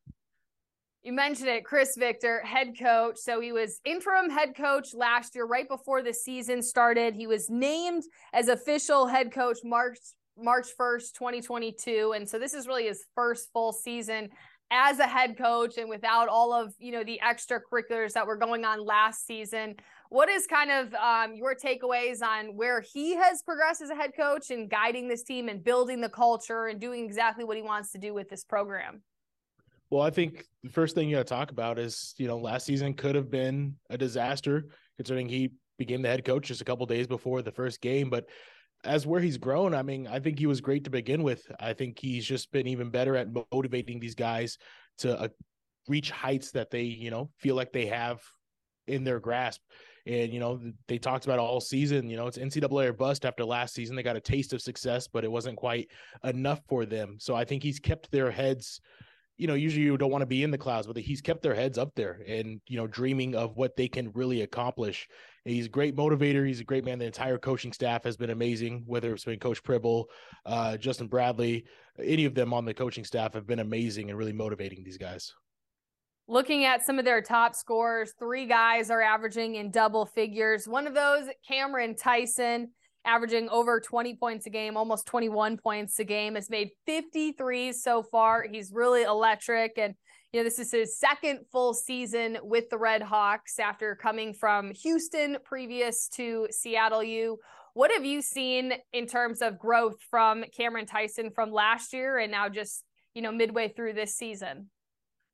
You 1.03 1.13
mentioned 1.13 1.49
it, 1.49 1.65
Chris 1.65 1.95
Victor, 1.97 2.41
head 2.41 2.77
coach. 2.79 3.17
So 3.17 3.41
he 3.41 3.51
was 3.51 3.79
interim 3.85 4.29
head 4.29 4.55
coach 4.55 4.93
last 4.93 5.33
year, 5.33 5.45
right 5.45 5.67
before 5.67 6.03
the 6.03 6.13
season 6.13 6.61
started. 6.61 7.15
He 7.15 7.25
was 7.25 7.49
named 7.49 8.03
as 8.33 8.47
official 8.47 9.07
head 9.07 9.31
coach 9.31 9.57
March 9.63 9.97
March 10.37 10.67
1st, 10.79 11.13
2022. 11.13 12.13
And 12.15 12.27
so 12.27 12.39
this 12.39 12.53
is 12.53 12.67
really 12.67 12.85
his 12.85 13.03
first 13.15 13.49
full 13.51 13.73
season 13.73 14.29
as 14.71 14.99
a 14.99 15.07
head 15.07 15.37
coach 15.37 15.77
and 15.77 15.89
without 15.89 16.29
all 16.29 16.53
of, 16.53 16.73
you 16.79 16.91
know, 16.91 17.03
the 17.03 17.19
extracurriculars 17.23 18.13
that 18.13 18.25
were 18.25 18.37
going 18.37 18.63
on 18.63 18.83
last 18.83 19.27
season. 19.27 19.75
What 20.11 20.27
is 20.27 20.45
kind 20.45 20.69
of 20.69 20.93
um, 20.95 21.35
your 21.35 21.55
takeaways 21.55 22.21
on 22.21 22.57
where 22.57 22.81
he 22.81 23.15
has 23.15 23.41
progressed 23.43 23.81
as 23.81 23.89
a 23.91 23.95
head 23.95 24.11
coach 24.13 24.51
and 24.51 24.69
guiding 24.69 25.07
this 25.07 25.23
team 25.23 25.47
and 25.47 25.63
building 25.63 26.01
the 26.01 26.09
culture 26.09 26.67
and 26.67 26.81
doing 26.81 27.05
exactly 27.05 27.45
what 27.45 27.55
he 27.55 27.63
wants 27.63 27.93
to 27.93 27.97
do 27.97 28.13
with 28.13 28.29
this 28.29 28.43
program? 28.43 29.03
Well, 29.89 30.01
I 30.01 30.09
think 30.09 30.43
the 30.63 30.69
first 30.69 30.95
thing 30.95 31.07
you 31.07 31.15
got 31.15 31.27
to 31.27 31.33
talk 31.33 31.51
about 31.51 31.79
is, 31.79 32.13
you 32.17 32.27
know, 32.27 32.37
last 32.37 32.65
season 32.65 32.93
could 32.93 33.15
have 33.15 33.31
been 33.31 33.77
a 33.89 33.97
disaster 33.97 34.65
considering 34.97 35.29
he 35.29 35.53
became 35.77 36.01
the 36.01 36.09
head 36.09 36.25
coach 36.25 36.47
just 36.47 36.59
a 36.59 36.65
couple 36.65 36.85
days 36.85 37.07
before 37.07 37.41
the 37.41 37.53
first 37.53 37.79
game. 37.79 38.09
But 38.09 38.25
as 38.83 39.07
where 39.07 39.21
he's 39.21 39.37
grown, 39.37 39.73
I 39.73 39.81
mean, 39.81 40.07
I 40.07 40.19
think 40.19 40.39
he 40.39 40.45
was 40.45 40.59
great 40.59 40.83
to 40.83 40.89
begin 40.89 41.23
with. 41.23 41.49
I 41.57 41.71
think 41.71 41.97
he's 41.97 42.25
just 42.25 42.51
been 42.51 42.67
even 42.67 42.89
better 42.89 43.15
at 43.15 43.29
motivating 43.53 44.01
these 44.01 44.15
guys 44.15 44.57
to 44.97 45.17
uh, 45.17 45.29
reach 45.87 46.11
heights 46.11 46.51
that 46.51 46.69
they, 46.69 46.83
you 46.83 47.11
know, 47.11 47.29
feel 47.37 47.55
like 47.55 47.71
they 47.71 47.85
have 47.85 48.21
in 48.87 49.05
their 49.05 49.21
grasp. 49.21 49.61
And, 50.05 50.33
you 50.33 50.39
know, 50.39 50.59
they 50.87 50.97
talked 50.97 51.25
about 51.25 51.39
all 51.39 51.61
season, 51.61 52.09
you 52.09 52.17
know, 52.17 52.27
it's 52.27 52.37
NCAA 52.37 52.87
or 52.87 52.93
bust 52.93 53.25
after 53.25 53.45
last 53.45 53.73
season. 53.73 53.95
They 53.95 54.03
got 54.03 54.15
a 54.15 54.21
taste 54.21 54.53
of 54.53 54.61
success, 54.61 55.07
but 55.07 55.23
it 55.23 55.31
wasn't 55.31 55.57
quite 55.57 55.89
enough 56.23 56.61
for 56.67 56.85
them. 56.85 57.17
So 57.19 57.35
I 57.35 57.45
think 57.45 57.63
he's 57.63 57.79
kept 57.79 58.11
their 58.11 58.31
heads 58.31 58.81
you 59.41 59.47
know, 59.47 59.55
usually 59.55 59.83
you 59.83 59.97
don't 59.97 60.11
want 60.11 60.21
to 60.21 60.27
be 60.27 60.43
in 60.43 60.51
the 60.51 60.57
clouds, 60.57 60.85
but 60.85 60.95
he's 60.97 61.19
kept 61.19 61.41
their 61.41 61.55
heads 61.55 61.79
up 61.79 61.95
there 61.95 62.21
and, 62.27 62.61
you 62.67 62.77
know, 62.77 62.85
dreaming 62.85 63.33
of 63.33 63.57
what 63.57 63.75
they 63.75 63.87
can 63.87 64.11
really 64.11 64.43
accomplish. 64.43 65.07
He's 65.45 65.65
a 65.65 65.69
great 65.69 65.95
motivator. 65.95 66.45
He's 66.45 66.59
a 66.59 66.63
great 66.63 66.85
man. 66.85 66.99
The 66.99 67.05
entire 67.05 67.39
coaching 67.39 67.73
staff 67.73 68.03
has 68.03 68.15
been 68.15 68.29
amazing, 68.29 68.83
whether 68.85 69.11
it's 69.11 69.25
been 69.25 69.39
Coach 69.39 69.63
Pribble, 69.63 70.05
uh, 70.45 70.77
Justin 70.77 71.07
Bradley, 71.07 71.65
any 71.97 72.25
of 72.25 72.35
them 72.35 72.53
on 72.53 72.65
the 72.65 72.73
coaching 72.75 73.03
staff 73.03 73.33
have 73.33 73.47
been 73.47 73.57
amazing 73.57 74.11
and 74.11 74.19
really 74.19 74.31
motivating 74.31 74.83
these 74.83 74.99
guys. 74.99 75.33
Looking 76.31 76.63
at 76.63 76.85
some 76.85 76.97
of 76.97 77.03
their 77.03 77.21
top 77.21 77.55
scores, 77.55 78.13
three 78.17 78.45
guys 78.45 78.89
are 78.89 79.01
averaging 79.01 79.55
in 79.55 79.69
double 79.69 80.05
figures. 80.05 80.65
One 80.65 80.87
of 80.87 80.93
those, 80.93 81.25
Cameron 81.45 81.93
Tyson 81.93 82.69
averaging 83.03 83.49
over 83.49 83.81
20 83.81 84.15
points 84.15 84.45
a 84.45 84.49
game, 84.49 84.77
almost 84.77 85.05
21 85.07 85.57
points 85.57 85.99
a 85.99 86.05
game, 86.05 86.35
has 86.35 86.49
made 86.49 86.69
53 86.85 87.73
so 87.73 88.01
far. 88.01 88.45
He's 88.49 88.71
really 88.71 89.03
electric. 89.03 89.77
And, 89.77 89.93
you 90.31 90.39
know, 90.39 90.45
this 90.45 90.57
is 90.57 90.71
his 90.71 90.97
second 90.97 91.39
full 91.51 91.73
season 91.73 92.37
with 92.41 92.69
the 92.69 92.77
Red 92.77 93.01
Hawks 93.01 93.59
after 93.59 93.93
coming 93.93 94.33
from 94.33 94.71
Houston 94.83 95.35
previous 95.43 96.07
to 96.13 96.47
Seattle 96.49 97.03
U. 97.03 97.39
What 97.73 97.91
have 97.91 98.05
you 98.05 98.21
seen 98.21 98.75
in 98.93 99.05
terms 99.05 99.41
of 99.41 99.59
growth 99.59 99.97
from 100.09 100.45
Cameron 100.55 100.85
Tyson 100.85 101.31
from 101.35 101.51
last 101.51 101.91
year 101.91 102.19
and 102.19 102.31
now 102.31 102.47
just, 102.47 102.85
you 103.13 103.21
know, 103.21 103.33
midway 103.33 103.67
through 103.67 103.95
this 103.95 104.15
season? 104.15 104.69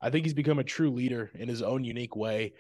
I 0.02 0.10
think 0.10 0.26
he's 0.26 0.34
become 0.34 0.60
a 0.60 0.64
true 0.64 0.92
leader 0.92 1.32
in 1.36 1.48
his 1.48 1.62
own 1.62 1.84
unique 1.84 2.16
way. 2.16 2.54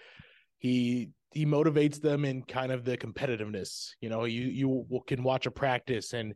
He 0.58 1.10
he 1.34 1.46
motivates 1.46 2.02
them 2.02 2.26
in 2.26 2.42
kind 2.44 2.72
of 2.72 2.84
the 2.84 2.98
competitiveness. 2.98 3.92
You 4.02 4.10
know, 4.10 4.26
you 4.26 4.44
you 4.44 5.04
can 5.08 5.24
watch 5.24 5.46
a 5.46 5.52
practice 5.52 6.14
and 6.14 6.34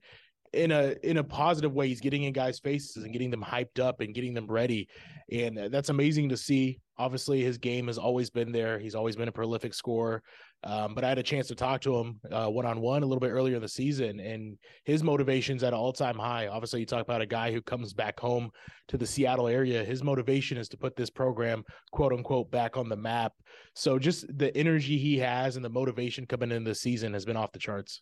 in 0.53 0.71
a 0.71 0.95
in 1.03 1.17
a 1.17 1.23
positive 1.23 1.73
way 1.73 1.87
he's 1.87 2.01
getting 2.01 2.23
in 2.23 2.33
guys 2.33 2.59
faces 2.59 3.03
and 3.03 3.13
getting 3.13 3.31
them 3.31 3.43
hyped 3.43 3.79
up 3.79 4.01
and 4.01 4.13
getting 4.13 4.33
them 4.33 4.47
ready. 4.47 4.87
And 5.31 5.57
that's 5.71 5.89
amazing 5.89 6.29
to 6.29 6.37
see. 6.37 6.79
Obviously 6.97 7.41
his 7.41 7.57
game 7.57 7.87
has 7.87 7.97
always 7.97 8.29
been 8.29 8.51
there. 8.51 8.77
He's 8.77 8.95
always 8.95 9.15
been 9.15 9.29
a 9.29 9.31
prolific 9.31 9.73
scorer. 9.73 10.21
Um, 10.63 10.93
but 10.93 11.03
i 11.03 11.09
had 11.09 11.17
a 11.17 11.23
chance 11.23 11.47
to 11.47 11.55
talk 11.55 11.81
to 11.81 11.95
him 11.95 12.19
uh, 12.31 12.47
one-on-one 12.47 13.01
a 13.01 13.05
little 13.05 13.19
bit 13.19 13.31
earlier 13.31 13.55
in 13.55 13.63
the 13.63 13.67
season 13.67 14.19
and 14.19 14.59
his 14.83 15.01
motivation's 15.01 15.63
at 15.63 15.73
an 15.73 15.79
all-time 15.79 16.19
high. 16.19 16.47
Obviously 16.47 16.81
you 16.81 16.85
talk 16.85 17.01
about 17.01 17.21
a 17.21 17.25
guy 17.25 17.51
who 17.51 17.61
comes 17.63 17.93
back 17.93 18.19
home 18.19 18.51
to 18.89 18.97
the 18.97 19.07
seattle 19.07 19.47
area. 19.47 19.83
His 19.83 20.03
motivation 20.03 20.57
is 20.57 20.69
to 20.69 20.77
put 20.77 20.95
this 20.95 21.09
program 21.09 21.63
quote 21.91 22.13
unquote 22.13 22.51
back 22.51 22.77
on 22.77 22.89
the 22.89 22.95
map. 22.95 23.33
So 23.73 23.97
just 23.97 24.25
the 24.37 24.55
energy 24.55 24.97
he 24.97 25.17
has 25.17 25.55
and 25.55 25.65
the 25.65 25.69
motivation 25.69 26.27
coming 26.27 26.51
in 26.51 26.63
the 26.63 26.75
season 26.75 27.13
has 27.13 27.25
been 27.25 27.37
off 27.37 27.53
the 27.53 27.59
charts 27.59 28.01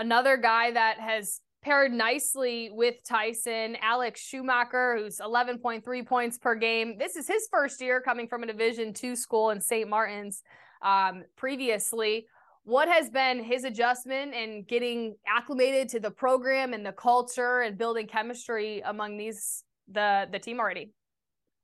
Another 0.00 0.38
guy 0.38 0.70
that 0.70 0.98
has 0.98 1.42
paired 1.62 1.92
nicely 1.92 2.70
with 2.72 2.94
Tyson, 3.06 3.76
Alex 3.82 4.22
Schumacher, 4.22 4.96
who's 4.96 5.18
11.3 5.18 6.06
points 6.06 6.38
per 6.38 6.54
game. 6.54 6.96
This 6.98 7.16
is 7.16 7.28
his 7.28 7.46
first 7.50 7.82
year 7.82 8.00
coming 8.00 8.26
from 8.26 8.42
a 8.42 8.46
Division 8.46 8.94
two 8.94 9.14
school 9.14 9.50
in 9.50 9.60
St. 9.60 9.86
Martin's. 9.86 10.42
Um, 10.80 11.24
previously, 11.36 12.26
what 12.64 12.88
has 12.88 13.10
been 13.10 13.44
his 13.44 13.64
adjustment 13.64 14.32
and 14.32 14.66
getting 14.66 15.16
acclimated 15.28 15.90
to 15.90 16.00
the 16.00 16.10
program 16.10 16.72
and 16.72 16.84
the 16.84 16.92
culture 16.92 17.60
and 17.60 17.76
building 17.76 18.06
chemistry 18.06 18.80
among 18.86 19.18
these 19.18 19.64
the 19.92 20.26
the 20.32 20.38
team 20.38 20.60
already? 20.60 20.94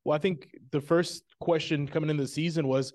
Well, 0.04 0.14
I 0.14 0.18
think 0.18 0.50
the 0.72 0.80
first 0.82 1.24
question 1.40 1.88
coming 1.88 2.10
into 2.10 2.24
the 2.24 2.28
season 2.28 2.68
was 2.68 2.92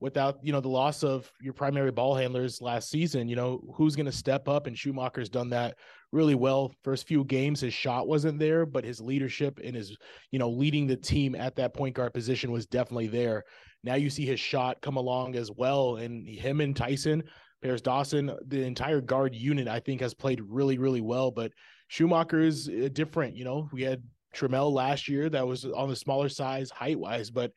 without 0.00 0.38
you 0.42 0.52
know 0.52 0.60
the 0.60 0.68
loss 0.68 1.02
of 1.02 1.30
your 1.40 1.52
primary 1.52 1.90
ball 1.90 2.14
handlers 2.14 2.60
last 2.60 2.90
season 2.90 3.28
you 3.28 3.36
know 3.36 3.62
who's 3.74 3.96
going 3.96 4.06
to 4.06 4.12
step 4.12 4.48
up 4.48 4.66
and 4.66 4.76
schumacher's 4.76 5.28
done 5.28 5.48
that 5.48 5.76
really 6.12 6.34
well 6.34 6.72
first 6.82 7.06
few 7.06 7.24
games 7.24 7.60
his 7.60 7.72
shot 7.72 8.06
wasn't 8.06 8.38
there 8.38 8.66
but 8.66 8.84
his 8.84 9.00
leadership 9.00 9.60
and 9.62 9.74
his 9.74 9.96
you 10.30 10.38
know 10.38 10.50
leading 10.50 10.86
the 10.86 10.96
team 10.96 11.34
at 11.34 11.56
that 11.56 11.74
point 11.74 11.94
guard 11.94 12.12
position 12.12 12.50
was 12.50 12.66
definitely 12.66 13.06
there 13.06 13.44
now 13.82 13.94
you 13.94 14.10
see 14.10 14.26
his 14.26 14.40
shot 14.40 14.80
come 14.82 14.96
along 14.96 15.36
as 15.36 15.50
well 15.50 15.96
and 15.96 16.28
him 16.28 16.60
and 16.60 16.76
tyson 16.76 17.22
Paris 17.62 17.80
Dawson, 17.80 18.30
the 18.48 18.62
entire 18.62 19.00
guard 19.00 19.34
unit, 19.34 19.68
I 19.68 19.80
think, 19.80 20.02
has 20.02 20.12
played 20.12 20.42
really, 20.42 20.76
really 20.76 21.00
well. 21.00 21.30
But 21.30 21.50
Schumacher 21.88 22.40
is 22.40 22.68
uh, 22.68 22.90
different. 22.92 23.36
You 23.36 23.46
know, 23.46 23.70
we 23.72 23.80
had 23.80 24.02
Trammell 24.36 24.70
last 24.70 25.08
year 25.08 25.30
that 25.30 25.46
was 25.46 25.64
on 25.64 25.88
the 25.88 25.96
smaller 25.96 26.28
size 26.28 26.70
height 26.70 26.98
wise, 26.98 27.30
but 27.30 27.52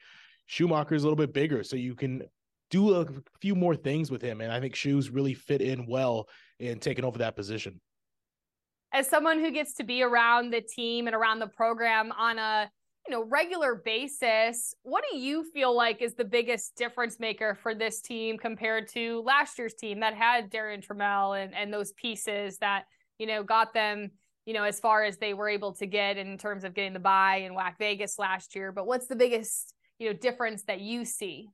Schumacher 0.47 0.95
is 0.95 1.03
a 1.03 1.05
little 1.05 1.15
bit 1.15 1.33
bigger. 1.33 1.63
So 1.63 1.75
you 1.75 1.95
can 1.95 2.23
do 2.69 2.95
a 2.95 3.05
few 3.39 3.55
more 3.55 3.75
things 3.75 4.11
with 4.11 4.21
him. 4.21 4.41
And 4.41 4.51
I 4.51 4.59
think 4.59 4.75
Shoes 4.75 5.09
really 5.09 5.33
fit 5.33 5.61
in 5.61 5.85
well 5.85 6.27
in 6.59 6.79
taking 6.79 7.05
over 7.05 7.19
that 7.19 7.35
position. 7.35 7.79
As 8.93 9.07
someone 9.07 9.39
who 9.39 9.51
gets 9.51 9.73
to 9.75 9.83
be 9.83 10.01
around 10.01 10.51
the 10.51 10.61
team 10.61 11.07
and 11.07 11.15
around 11.15 11.39
the 11.39 11.47
program 11.47 12.11
on 12.13 12.39
a 12.39 12.71
you 13.07 13.13
know 13.13 13.23
regular 13.23 13.75
basis, 13.75 14.73
what 14.83 15.03
do 15.09 15.17
you 15.17 15.45
feel 15.53 15.73
like 15.75 16.01
is 16.01 16.15
the 16.15 16.25
biggest 16.25 16.75
difference 16.75 17.19
maker 17.19 17.57
for 17.61 17.73
this 17.73 18.01
team 18.01 18.37
compared 18.37 18.87
to 18.89 19.21
last 19.25 19.57
year's 19.57 19.73
team 19.73 20.01
that 20.01 20.13
had 20.13 20.51
Darion 20.51 20.85
Trammell 20.85 21.41
and, 21.41 21.53
and 21.55 21.73
those 21.73 21.93
pieces 21.93 22.57
that, 22.57 22.85
you 23.17 23.25
know, 23.25 23.43
got 23.43 23.73
them, 23.73 24.11
you 24.45 24.53
know, 24.53 24.63
as 24.63 24.79
far 24.79 25.03
as 25.03 25.17
they 25.17 25.33
were 25.33 25.47
able 25.47 25.73
to 25.73 25.85
get 25.85 26.17
in 26.17 26.37
terms 26.37 26.65
of 26.65 26.73
getting 26.73 26.93
the 26.93 26.99
buy 26.99 27.37
in 27.37 27.53
WAC 27.53 27.77
Vegas 27.79 28.19
last 28.19 28.55
year. 28.55 28.73
But 28.73 28.87
what's 28.87 29.07
the 29.07 29.15
biggest, 29.15 29.73
you 29.99 30.09
know, 30.09 30.17
difference 30.17 30.63
that 30.63 30.81
you 30.81 31.05
see? 31.05 31.49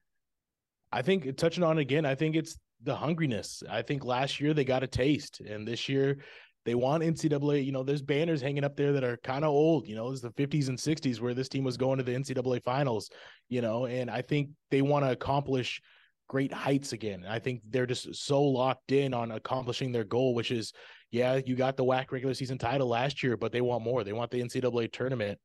I 0.92 1.02
think 1.02 1.38
touching 1.38 1.64
on 1.64 1.80
again, 1.80 2.06
I 2.06 2.16
think 2.16 2.36
it's 2.36 2.58
the 2.84 2.96
hungriness. 2.96 3.64
I 3.70 3.82
think 3.82 4.04
last 4.04 4.40
year 4.40 4.54
they 4.54 4.66
got 4.66 4.84
a 4.84 4.88
taste, 4.88 5.40
and 5.42 5.68
this 5.68 5.90
year 5.90 6.20
they 6.66 6.76
want 6.76 7.04
NCAA. 7.04 7.66
You 7.66 7.72
know, 7.72 7.84
there's 7.84 8.02
banners 8.02 8.42
hanging 8.42 8.64
up 8.64 8.76
there 8.76 8.94
that 8.94 9.04
are 9.04 9.18
kind 9.18 9.44
of 9.44 9.50
old. 9.50 9.88
You 9.88 9.96
know, 9.96 10.12
it's 10.12 10.22
the 10.22 10.30
50s 10.32 10.70
and 10.70 10.78
60s 10.78 11.20
where 11.20 11.34
this 11.34 11.50
team 11.50 11.64
was 11.64 11.78
going 11.78 11.98
to 11.98 12.04
the 12.04 12.14
NCAA 12.14 12.62
finals. 12.64 13.10
You 13.50 13.62
know, 13.62 13.86
and 13.86 14.10
I 14.10 14.22
think 14.22 14.50
they 14.72 14.82
want 14.82 15.06
to 15.06 15.12
accomplish 15.12 15.82
great 16.28 16.54
heights 16.54 16.94
again. 16.94 17.26
I 17.28 17.40
think 17.40 17.62
they're 17.70 17.86
just 17.86 18.16
so 18.16 18.42
locked 18.42 18.92
in 18.92 19.14
on 19.14 19.32
accomplishing 19.32 19.92
their 19.92 20.04
goal, 20.04 20.34
which 20.34 20.52
is, 20.52 20.74
yeah, 21.12 21.40
you 21.46 21.56
got 21.56 21.78
the 21.78 21.84
WAC 21.84 22.12
regular 22.12 22.34
season 22.34 22.58
title 22.58 22.88
last 22.88 23.22
year, 23.22 23.38
but 23.38 23.52
they 23.52 23.62
want 23.62 23.84
more. 23.84 24.04
They 24.04 24.14
want 24.14 24.32
the 24.32 24.42
NCAA 24.42 24.92
tournament. 24.92 25.38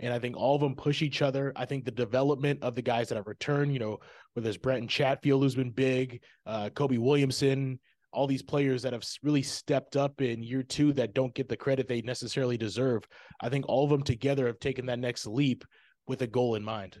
And 0.00 0.12
I 0.12 0.18
think 0.18 0.36
all 0.36 0.54
of 0.54 0.60
them 0.60 0.74
push 0.74 1.00
each 1.00 1.22
other. 1.22 1.52
I 1.56 1.64
think 1.64 1.84
the 1.84 1.90
development 1.90 2.62
of 2.62 2.74
the 2.74 2.82
guys 2.82 3.08
that 3.08 3.16
have 3.16 3.26
returned, 3.26 3.72
you 3.72 3.78
know, 3.78 3.98
whether 4.34 4.48
it's 4.48 4.58
Brenton 4.58 4.88
Chatfield, 4.88 5.42
who's 5.42 5.54
been 5.54 5.70
big, 5.70 6.20
uh, 6.44 6.68
Kobe 6.70 6.98
Williamson, 6.98 7.78
all 8.12 8.26
these 8.26 8.42
players 8.42 8.82
that 8.82 8.92
have 8.92 9.04
really 9.22 9.42
stepped 9.42 9.96
up 9.96 10.20
in 10.20 10.42
year 10.42 10.62
two 10.62 10.92
that 10.94 11.14
don't 11.14 11.34
get 11.34 11.48
the 11.48 11.56
credit 11.56 11.86
they 11.88 12.02
necessarily 12.02 12.56
deserve. 12.56 13.04
I 13.40 13.48
think 13.48 13.66
all 13.68 13.84
of 13.84 13.90
them 13.90 14.02
together 14.02 14.46
have 14.46 14.58
taken 14.58 14.86
that 14.86 14.98
next 14.98 15.26
leap 15.26 15.64
with 16.06 16.22
a 16.22 16.26
goal 16.26 16.54
in 16.54 16.64
mind. 16.64 16.98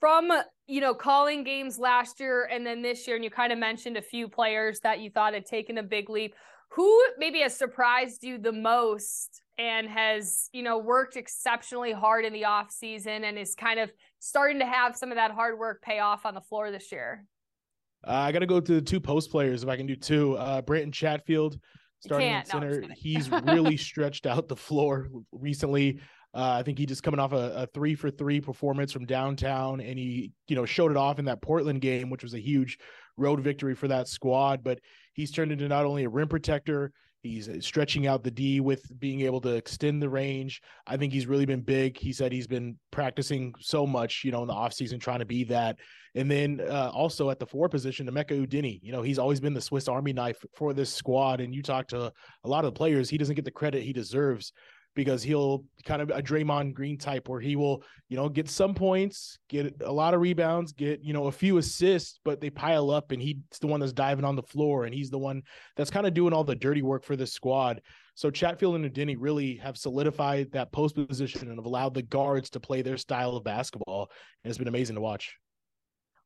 From 0.00 0.30
you 0.66 0.82
know 0.82 0.94
calling 0.94 1.42
games 1.42 1.78
last 1.78 2.20
year 2.20 2.46
and 2.50 2.66
then 2.66 2.82
this 2.82 3.06
year, 3.06 3.16
and 3.16 3.24
you 3.24 3.30
kind 3.30 3.52
of 3.52 3.58
mentioned 3.58 3.96
a 3.96 4.02
few 4.02 4.28
players 4.28 4.80
that 4.80 5.00
you 5.00 5.10
thought 5.10 5.32
had 5.32 5.46
taken 5.46 5.78
a 5.78 5.82
big 5.82 6.10
leap. 6.10 6.34
Who 6.72 7.04
maybe 7.16 7.40
has 7.40 7.56
surprised 7.56 8.22
you 8.22 8.38
the 8.38 8.52
most 8.52 9.42
and 9.58 9.88
has 9.88 10.48
you 10.52 10.62
know 10.62 10.78
worked 10.78 11.16
exceptionally 11.16 11.92
hard 11.92 12.24
in 12.24 12.32
the 12.32 12.44
off 12.44 12.70
season 12.70 13.24
and 13.24 13.38
is 13.38 13.54
kind 13.54 13.80
of 13.80 13.90
starting 14.18 14.58
to 14.58 14.66
have 14.66 14.96
some 14.96 15.10
of 15.10 15.16
that 15.16 15.30
hard 15.30 15.58
work 15.58 15.82
pay 15.82 15.98
off 15.98 16.26
on 16.26 16.34
the 16.34 16.40
floor 16.40 16.70
this 16.70 16.92
year. 16.92 17.24
Uh, 18.06 18.12
i 18.12 18.32
gotta 18.32 18.46
go 18.46 18.60
to 18.60 18.74
the 18.74 18.82
two 18.82 19.00
post 19.00 19.30
players 19.30 19.62
if 19.62 19.68
i 19.68 19.76
can 19.76 19.86
do 19.86 19.96
two. 19.96 20.36
Uh 20.36 20.62
Brenton 20.62 20.92
Chatfield 20.92 21.58
starting 22.00 22.42
center. 22.44 22.80
no, 22.82 22.88
he's 22.96 23.30
really 23.44 23.76
stretched 23.76 24.26
out 24.26 24.48
the 24.48 24.56
floor 24.56 25.08
recently. 25.32 26.00
Uh, 26.34 26.58
I 26.58 26.62
think 26.62 26.78
he 26.78 26.84
just 26.84 27.02
coming 27.02 27.18
off 27.18 27.32
a, 27.32 27.62
a, 27.62 27.66
three 27.68 27.94
for 27.94 28.10
three 28.10 28.42
performance 28.42 28.92
from 28.92 29.06
downtown, 29.06 29.80
and 29.80 29.98
he, 29.98 30.32
you 30.48 30.56
know, 30.56 30.66
showed 30.66 30.90
it 30.90 30.96
off 30.96 31.18
in 31.18 31.24
that 31.24 31.40
Portland 31.40 31.80
game, 31.80 32.10
which 32.10 32.22
was 32.22 32.34
a 32.34 32.38
huge 32.38 32.78
road 33.16 33.40
victory 33.40 33.74
for 33.74 33.88
that 33.88 34.06
squad. 34.06 34.62
But 34.62 34.80
he's 35.14 35.30
turned 35.30 35.50
into 35.50 35.66
not 35.66 35.86
only 35.86 36.04
a 36.04 36.10
rim 36.10 36.28
protector, 36.28 36.92
he's 37.26 37.48
stretching 37.64 38.06
out 38.06 38.22
the 38.22 38.30
D 38.30 38.60
with 38.60 38.82
being 38.98 39.20
able 39.22 39.40
to 39.42 39.54
extend 39.54 40.02
the 40.02 40.08
range. 40.08 40.62
I 40.86 40.96
think 40.96 41.12
he's 41.12 41.26
really 41.26 41.46
been 41.46 41.60
big. 41.60 41.98
He 41.98 42.12
said 42.12 42.32
he's 42.32 42.46
been 42.46 42.76
practicing 42.90 43.54
so 43.60 43.86
much, 43.86 44.22
you 44.24 44.32
know, 44.32 44.42
in 44.42 44.48
the 44.48 44.54
offseason 44.54 45.00
trying 45.00 45.20
to 45.20 45.26
be 45.26 45.44
that. 45.44 45.76
And 46.14 46.30
then 46.30 46.60
uh, 46.60 46.90
also 46.94 47.30
at 47.30 47.38
the 47.38 47.46
four 47.46 47.68
position, 47.68 48.08
Emeka 48.08 48.46
Udenyi, 48.46 48.80
you 48.82 48.92
know, 48.92 49.02
he's 49.02 49.18
always 49.18 49.40
been 49.40 49.52
the 49.52 49.60
Swiss 49.60 49.88
Army 49.88 50.12
knife 50.12 50.42
for 50.54 50.72
this 50.72 50.92
squad. 50.92 51.40
And 51.40 51.54
you 51.54 51.62
talk 51.62 51.88
to 51.88 52.12
a 52.44 52.48
lot 52.48 52.64
of 52.64 52.72
the 52.72 52.78
players, 52.78 53.10
he 53.10 53.18
doesn't 53.18 53.34
get 53.34 53.44
the 53.44 53.50
credit 53.50 53.82
he 53.82 53.92
deserves 53.92 54.52
because 54.96 55.22
he'll 55.22 55.64
kind 55.84 56.02
of 56.02 56.10
a 56.10 56.20
Draymond 56.20 56.74
Green 56.74 56.98
type 56.98 57.28
where 57.28 57.38
he 57.40 57.54
will, 57.54 57.84
you 58.08 58.16
know, 58.16 58.28
get 58.28 58.48
some 58.48 58.74
points, 58.74 59.38
get 59.48 59.80
a 59.82 59.92
lot 59.92 60.14
of 60.14 60.20
rebounds, 60.20 60.72
get, 60.72 61.04
you 61.04 61.12
know, 61.12 61.26
a 61.26 61.32
few 61.32 61.58
assists, 61.58 62.18
but 62.24 62.40
they 62.40 62.50
pile 62.50 62.90
up 62.90 63.12
and 63.12 63.22
he's 63.22 63.36
the 63.60 63.68
one 63.68 63.78
that's 63.78 63.92
diving 63.92 64.24
on 64.24 64.34
the 64.34 64.42
floor 64.42 64.86
and 64.86 64.94
he's 64.94 65.10
the 65.10 65.18
one 65.18 65.42
that's 65.76 65.90
kind 65.90 66.06
of 66.06 66.14
doing 66.14 66.32
all 66.32 66.42
the 66.42 66.56
dirty 66.56 66.82
work 66.82 67.04
for 67.04 67.14
this 67.14 67.32
squad. 67.32 67.80
So 68.16 68.30
Chatfield 68.30 68.74
and 68.76 68.92
Udenyi 68.92 69.16
really 69.18 69.56
have 69.56 69.76
solidified 69.76 70.50
that 70.52 70.72
post 70.72 70.96
position 70.96 71.48
and 71.48 71.58
have 71.58 71.66
allowed 71.66 71.92
the 71.92 72.02
guards 72.02 72.48
to 72.50 72.60
play 72.60 72.80
their 72.80 72.96
style 72.96 73.36
of 73.36 73.44
basketball. 73.44 74.10
And 74.42 74.50
it's 74.50 74.58
been 74.58 74.68
amazing 74.68 74.96
to 74.96 75.02
watch. 75.02 75.36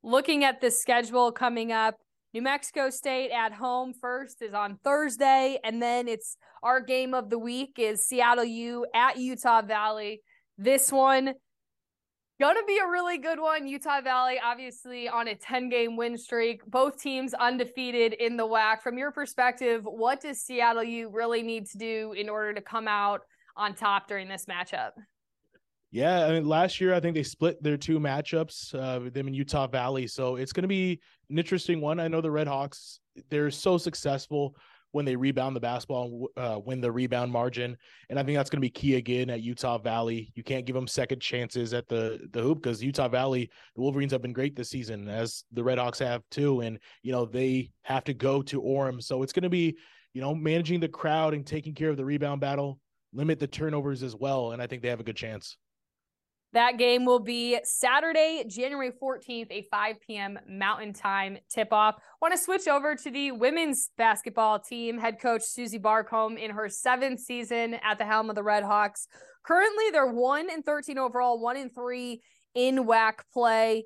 Looking 0.01 0.45
at 0.45 0.61
the 0.61 0.71
schedule 0.71 1.31
coming 1.31 1.71
up, 1.71 1.95
New 2.33 2.41
Mexico 2.41 2.89
State 2.89 3.29
at 3.31 3.51
home 3.51 3.93
first 3.93 4.41
is 4.41 4.53
on 4.53 4.77
Thursday, 4.85 5.59
and 5.65 5.81
then 5.81 6.07
it's 6.07 6.37
our 6.63 6.79
game 6.79 7.13
of 7.13 7.29
the 7.29 7.37
week 7.37 7.73
is 7.77 8.07
Seattle 8.07 8.45
U 8.45 8.85
at 8.95 9.17
Utah 9.17 9.61
Valley. 9.61 10.21
This 10.57 10.93
one 10.93 11.33
gonna 12.39 12.63
be 12.65 12.77
a 12.77 12.89
really 12.89 13.17
good 13.17 13.39
one. 13.39 13.67
Utah 13.67 13.99
Valley 13.99 14.39
obviously 14.41 15.09
on 15.09 15.27
a 15.27 15.35
10 15.35 15.67
game 15.67 15.97
win 15.97 16.17
streak. 16.17 16.65
Both 16.65 17.01
teams 17.01 17.33
undefeated 17.33 18.13
in 18.13 18.37
the 18.37 18.47
WAC. 18.47 18.81
From 18.81 18.97
your 18.97 19.11
perspective, 19.11 19.81
what 19.83 20.21
does 20.21 20.41
Seattle 20.41 20.85
U 20.85 21.09
really 21.09 21.43
need 21.43 21.65
to 21.67 21.77
do 21.77 22.13
in 22.13 22.29
order 22.29 22.53
to 22.53 22.61
come 22.61 22.87
out 22.87 23.21
on 23.57 23.75
top 23.75 24.07
during 24.07 24.29
this 24.29 24.45
matchup? 24.45 24.91
Yeah, 25.91 26.25
I 26.25 26.31
mean, 26.31 26.45
last 26.45 26.79
year 26.79 26.93
I 26.93 27.01
think 27.01 27.15
they 27.15 27.23
split 27.23 27.61
their 27.61 27.75
two 27.75 27.99
matchups, 27.99 28.73
uh, 28.73 29.09
them 29.09 29.27
in 29.27 29.33
Utah 29.33 29.67
Valley. 29.67 30.07
So 30.07 30.37
it's 30.37 30.53
going 30.53 30.63
to 30.63 30.69
be 30.69 31.01
an 31.29 31.37
interesting 31.37 31.81
one. 31.81 31.99
I 31.99 32.07
know 32.07 32.21
the 32.21 32.31
Red 32.31 32.47
Hawks; 32.47 33.01
they're 33.29 33.51
so 33.51 33.77
successful 33.77 34.55
when 34.93 35.03
they 35.03 35.17
rebound 35.17 35.55
the 35.55 35.59
basketball 35.59 36.27
uh, 36.37 36.59
win 36.63 36.79
the 36.79 36.91
rebound 36.91 37.31
margin, 37.31 37.75
and 38.09 38.17
I 38.17 38.23
think 38.23 38.37
that's 38.37 38.49
going 38.49 38.59
to 38.59 38.65
be 38.65 38.69
key 38.69 38.95
again 38.95 39.29
at 39.29 39.41
Utah 39.41 39.77
Valley. 39.77 40.31
You 40.35 40.43
can't 40.43 40.65
give 40.65 40.75
them 40.75 40.87
second 40.87 41.21
chances 41.21 41.73
at 41.73 41.89
the 41.89 42.25
the 42.31 42.41
hoop 42.41 42.61
because 42.61 42.81
Utah 42.81 43.09
Valley, 43.09 43.49
the 43.75 43.81
Wolverines 43.81 44.13
have 44.13 44.21
been 44.21 44.33
great 44.33 44.55
this 44.55 44.69
season, 44.69 45.09
as 45.09 45.43
the 45.51 45.63
Red 45.63 45.77
Hawks 45.77 45.99
have 45.99 46.23
too, 46.31 46.61
and 46.61 46.79
you 47.03 47.11
know 47.11 47.25
they 47.25 47.69
have 47.83 48.05
to 48.05 48.13
go 48.13 48.41
to 48.43 48.61
Orem, 48.61 49.03
so 49.03 49.23
it's 49.23 49.33
going 49.33 49.43
to 49.43 49.49
be 49.49 49.75
you 50.13 50.21
know 50.21 50.33
managing 50.33 50.79
the 50.79 50.87
crowd 50.87 51.33
and 51.33 51.45
taking 51.45 51.73
care 51.73 51.89
of 51.89 51.97
the 51.97 52.05
rebound 52.05 52.39
battle, 52.39 52.79
limit 53.11 53.39
the 53.39 53.47
turnovers 53.47 54.03
as 54.03 54.15
well, 54.15 54.53
and 54.53 54.61
I 54.61 54.67
think 54.67 54.81
they 54.81 54.89
have 54.89 55.01
a 55.01 55.05
good 55.05 55.17
chance. 55.17 55.57
That 56.53 56.77
game 56.77 57.05
will 57.05 57.19
be 57.19 57.59
Saturday, 57.63 58.43
January 58.45 58.91
14th, 58.91 59.47
a 59.51 59.67
5 59.71 60.01
p.m. 60.01 60.37
Mountain 60.49 60.93
Time 60.93 61.37
tip 61.49 61.71
off. 61.71 61.95
Want 62.21 62.33
to 62.33 62.37
switch 62.37 62.67
over 62.67 62.93
to 62.93 63.09
the 63.09 63.31
women's 63.31 63.89
basketball 63.97 64.59
team. 64.59 64.97
Head 64.97 65.19
coach 65.21 65.43
Susie 65.43 65.77
Barcomb 65.77 66.37
in 66.37 66.51
her 66.51 66.67
seventh 66.67 67.21
season 67.21 67.75
at 67.75 67.97
the 67.97 68.05
helm 68.05 68.29
of 68.29 68.35
the 68.35 68.43
Red 68.43 68.63
Hawks. 68.63 69.07
Currently, 69.43 69.91
they're 69.91 70.11
1 70.11 70.49
and 70.51 70.65
13 70.65 70.97
overall, 70.97 71.39
1 71.39 71.55
and 71.55 71.73
3 71.73 72.21
in 72.53 72.85
WAC 72.85 73.13
play 73.33 73.85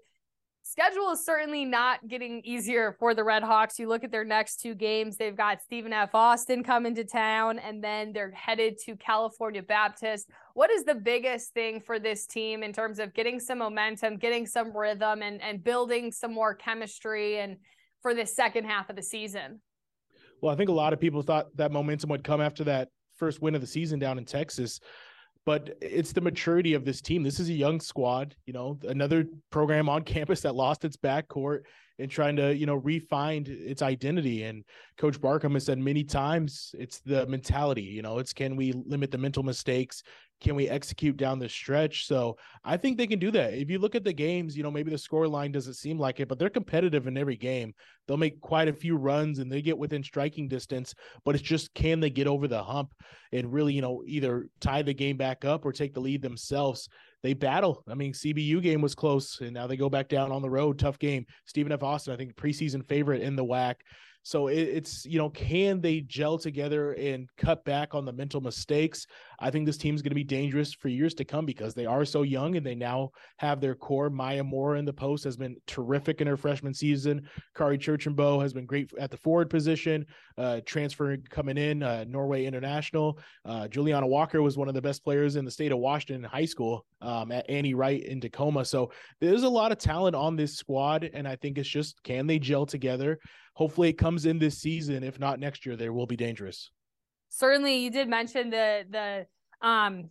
schedule 0.66 1.12
is 1.12 1.24
certainly 1.24 1.64
not 1.64 2.06
getting 2.08 2.42
easier 2.44 2.96
for 3.00 3.14
the 3.14 3.24
Red 3.24 3.44
Hawks. 3.44 3.78
You 3.78 3.88
look 3.88 4.04
at 4.04 4.12
their 4.12 4.26
next 4.26 4.58
two 4.58 4.74
games, 4.74 5.16
they've 5.16 5.36
got 5.36 5.62
Stephen 5.62 5.94
F. 5.94 6.16
Austin 6.16 6.64
coming 6.64 6.96
to 6.96 7.04
town, 7.04 7.60
and 7.60 7.84
then 7.84 8.12
they're 8.12 8.32
headed 8.32 8.80
to 8.86 8.96
California 8.96 9.62
Baptist. 9.62 10.28
What 10.56 10.72
is 10.72 10.84
the 10.84 10.96
biggest 10.96 11.54
thing 11.54 11.82
for 11.82 12.00
this 12.00 12.26
team 12.26 12.64
in 12.64 12.74
terms 12.74 12.98
of 12.98 13.14
getting 13.14 13.40
some 13.40 13.60
momentum, 13.60 14.18
getting 14.18 14.48
some 14.48 14.76
rhythm, 14.76 15.22
and, 15.22 15.40
and 15.42 15.64
building 15.64 16.12
some 16.12 16.34
more 16.34 16.56
chemistry 16.56 17.38
and 17.38 17.58
for 18.02 18.16
the 18.16 18.26
second 18.26 18.66
half 18.66 18.90
of 18.90 18.96
the 18.96 19.04
season? 19.04 19.62
Well, 20.42 20.52
I 20.52 20.58
think 20.58 20.70
a 20.70 20.74
lot 20.74 20.94
of 20.94 21.00
people 21.00 21.22
thought 21.22 21.56
that 21.58 21.72
momentum 21.72 22.10
would 22.10 22.24
come 22.24 22.42
after 22.42 22.64
that 22.64 22.90
first 23.16 23.40
win 23.40 23.54
of 23.54 23.62
the 23.62 23.68
season 23.68 24.00
down 24.00 24.18
in 24.18 24.26
Texas 24.26 24.80
but 25.46 25.78
it's 25.82 26.12
the 26.12 26.22
maturity 26.22 26.74
of 26.74 26.86
this 26.86 27.02
team. 27.02 27.24
This 27.24 27.40
is 27.40 27.50
a 27.50 27.54
young 27.54 27.80
squad, 27.80 28.36
you 28.46 28.54
know, 28.54 28.80
another 28.88 29.26
program 29.52 29.90
on 29.90 30.04
campus 30.04 30.42
that 30.42 30.56
lost 30.56 30.86
its 30.86 30.98
backcourt 30.98 31.62
and 32.00 32.12
trying 32.12 32.36
to, 32.36 32.54
you 32.54 32.66
know, 32.66 32.76
refine 32.76 33.46
its 33.48 33.82
identity. 33.82 34.44
And 34.44 34.66
Coach 34.98 35.22
Barcomb 35.22 35.54
has 35.54 35.66
said 35.66 35.78
many 35.78 36.04
times 36.04 36.74
it's 36.78 37.00
the 37.00 37.26
mentality, 37.28 37.84
you 37.84 38.02
know, 38.02 38.18
it's 38.18 38.34
can 38.34 38.56
we 38.56 38.74
limit 38.74 39.12
the 39.12 39.18
mental 39.18 39.44
mistakes? 39.44 40.04
Can 40.42 40.56
we 40.56 40.68
execute 40.68 41.18
down 41.18 41.40
the 41.40 41.50
stretch? 41.50 42.08
So 42.08 42.38
I 42.64 42.78
think 42.78 42.98
they 42.98 43.08
can 43.08 43.20
do 43.20 43.32
that. 43.32 43.54
If 43.54 43.70
you 43.70 43.80
look 43.80 43.96
at 43.96 44.04
the 44.04 44.14
games, 44.14 44.56
you 44.56 44.64
know, 44.64 44.72
maybe 44.72 44.92
the 44.92 44.98
score 44.98 45.28
line 45.28 45.52
doesn't 45.52 45.76
seem 45.76 45.98
like 45.98 46.20
it, 46.20 46.28
but 46.28 46.38
they're 46.38 46.50
competitive 46.50 47.08
in 47.08 47.18
every 47.18 47.38
game. 47.38 47.74
They'll 48.08 48.18
make 48.18 48.42
quite 48.42 48.68
a 48.68 48.74
few 48.74 48.98
runs 48.98 49.40
and 49.40 49.52
they 49.52 49.62
get 49.62 49.78
within 49.78 50.04
striking 50.04 50.48
distance, 50.48 50.94
but 51.24 51.36
it's 51.36 51.44
just 51.44 51.74
can 51.74 52.00
they 52.00 52.10
get 52.10 52.28
over 52.28 52.48
the 52.48 52.62
hump 52.62 52.94
and 53.32 53.52
really, 53.52 53.74
you 53.74 53.82
know, 53.82 54.04
either 54.06 54.48
tie 54.60 54.82
the 54.82 54.94
game 54.94 55.18
back 55.18 55.46
up 55.46 55.66
or 55.66 55.72
take 55.72 55.94
the 55.94 56.02
lead 56.02 56.22
themselves 56.22 56.90
they 57.26 57.34
battle. 57.34 57.84
I 57.90 57.96
mean, 57.96 58.14
CBU 58.14 58.62
game 58.62 58.82
was 58.82 58.94
close, 58.94 59.42
and 59.42 59.52
now 59.52 59.66
they 59.66 59.78
go 59.78 59.90
back 59.90 60.10
down 60.10 60.32
on 60.32 60.44
the 60.44 60.50
road. 60.50 60.78
Tough 60.78 61.00
game. 61.00 61.26
Stephen 61.46 61.72
F. 61.72 61.82
Austin, 61.82 62.14
I 62.14 62.18
think 62.18 62.36
preseason 62.36 62.88
favorite 62.88 63.24
in 63.24 63.36
the 63.36 63.44
WAC. 63.44 63.78
So 64.22 64.48
it's, 64.48 65.06
you 65.06 65.18
know, 65.18 65.32
can 65.32 65.82
they 65.82 66.02
gel 66.02 66.38
together 66.38 66.94
and 66.94 67.28
cut 67.36 67.66
back 67.66 67.96
on 67.96 68.06
the 68.06 68.14
mental 68.14 68.42
mistakes? 68.42 69.08
I 69.40 69.50
think 69.50 69.66
this 69.66 69.78
team 69.78 69.96
is 69.96 70.02
going 70.02 70.12
to 70.12 70.16
be 70.16 70.24
dangerous 70.24 70.74
for 70.74 70.88
years 70.88 71.14
to 71.16 71.26
come 71.26 71.46
because 71.46 71.74
they 71.74 71.86
are 71.86 72.06
so 72.06 72.24
young 72.24 72.56
and 72.56 72.66
they 72.66 72.76
now 72.76 73.12
have 73.38 73.62
their 73.62 73.76
core. 73.76 74.10
Maya 74.10 74.44
Moore 74.44 74.76
in 74.76 74.86
the 74.86 74.94
post 74.94 75.24
has 75.24 75.38
been 75.38 75.56
terrific 75.68 76.22
in 76.22 76.28
her 76.28 76.38
freshman 76.38 76.74
season. 76.74 77.28
Kari 77.56 77.78
Churchenbo 77.78 78.42
has 78.42 78.54
been 78.54 78.66
great 78.66 78.92
at 79.00 79.12
the 79.12 79.18
forward 79.18 79.50
position, 79.50 80.06
uh, 80.38 80.62
transfer 80.66 81.18
coming 81.30 81.58
in, 81.58 81.84
uh, 81.84 82.06
Norway 82.08 82.46
International. 82.46 83.20
Uh, 83.46 83.68
Juliana 83.68 84.08
Walker 84.08 84.42
was 84.42 84.58
one 84.58 84.68
of 84.68 84.74
the 84.74 84.82
best 84.82 85.04
players 85.04 85.36
in 85.36 85.46
the 85.46 85.52
state 85.52 85.72
of 85.72 85.80
Washington 85.80 86.24
in 86.24 86.30
high 86.30 86.46
school 86.46 86.86
um, 87.02 87.32
at 87.32 87.50
Annie 87.50 87.74
Wright 87.74 88.04
in 88.04 88.22
Tacoma. 88.22 88.66
So 88.66 88.92
there's 89.20 89.44
a 89.44 89.50
lot 89.50 89.72
of 89.72 89.78
talent 89.78 90.16
on 90.16 90.36
this 90.36 90.56
squad. 90.56 91.10
And 91.14 91.28
I 91.28 91.36
think 91.36 91.58
it's 91.58 91.70
just 91.70 92.02
can 92.04 92.28
they 92.28 92.40
gel 92.40 92.66
together? 92.66 93.20
hopefully 93.56 93.90
it 93.90 93.98
comes 93.98 94.26
in 94.26 94.38
this 94.38 94.60
season. 94.60 95.04
If 95.04 95.20
not 95.20 95.40
next 95.40 95.66
year, 95.66 95.76
they 95.76 95.90
will 95.90 96.06
be 96.06 96.18
dangerous. 96.18 96.72
Certainly, 97.36 97.80
you 97.80 97.92
did 97.92 98.08
mention 98.08 98.50
the 98.50 98.86
the 98.90 99.68
um 99.68 100.10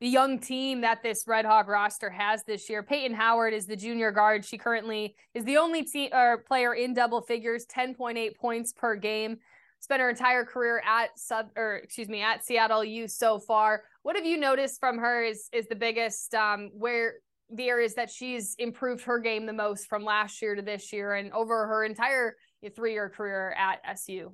the 0.00 0.06
young 0.06 0.38
team 0.38 0.82
that 0.82 1.02
this 1.02 1.24
Red 1.26 1.44
Hawk 1.44 1.66
roster 1.66 2.08
has 2.08 2.44
this 2.44 2.70
year. 2.70 2.84
Peyton 2.84 3.12
Howard 3.12 3.52
is 3.52 3.66
the 3.66 3.74
junior 3.74 4.12
guard. 4.12 4.44
She 4.44 4.56
currently 4.56 5.16
is 5.34 5.44
the 5.44 5.56
only 5.56 5.82
team 5.82 6.10
or 6.12 6.44
player 6.46 6.72
in 6.72 6.94
double 6.94 7.22
figures, 7.22 7.66
10.8 7.66 8.36
points 8.36 8.72
per 8.72 8.94
game. 8.94 9.38
Spent 9.80 10.00
her 10.00 10.10
entire 10.10 10.44
career 10.44 10.80
at 10.86 11.18
sub 11.18 11.48
or 11.56 11.76
excuse 11.78 12.08
me 12.08 12.22
at 12.22 12.44
Seattle 12.44 12.84
U 12.84 13.08
so 13.08 13.40
far. 13.40 13.82
What 14.02 14.14
have 14.14 14.24
you 14.24 14.36
noticed 14.36 14.78
from 14.78 14.98
her 14.98 15.24
is 15.24 15.48
is 15.52 15.66
the 15.66 15.74
biggest 15.74 16.36
um 16.36 16.70
where 16.72 17.14
the 17.52 17.68
areas 17.68 17.94
that 17.94 18.10
she's 18.10 18.54
improved 18.60 19.02
her 19.02 19.18
game 19.18 19.44
the 19.44 19.52
most 19.52 19.88
from 19.88 20.04
last 20.04 20.40
year 20.40 20.54
to 20.54 20.62
this 20.62 20.92
year 20.92 21.14
and 21.14 21.32
over 21.32 21.66
her 21.66 21.84
entire 21.84 22.36
three 22.76 22.92
year 22.92 23.10
career 23.10 23.56
at 23.58 23.80
SU? 23.96 24.30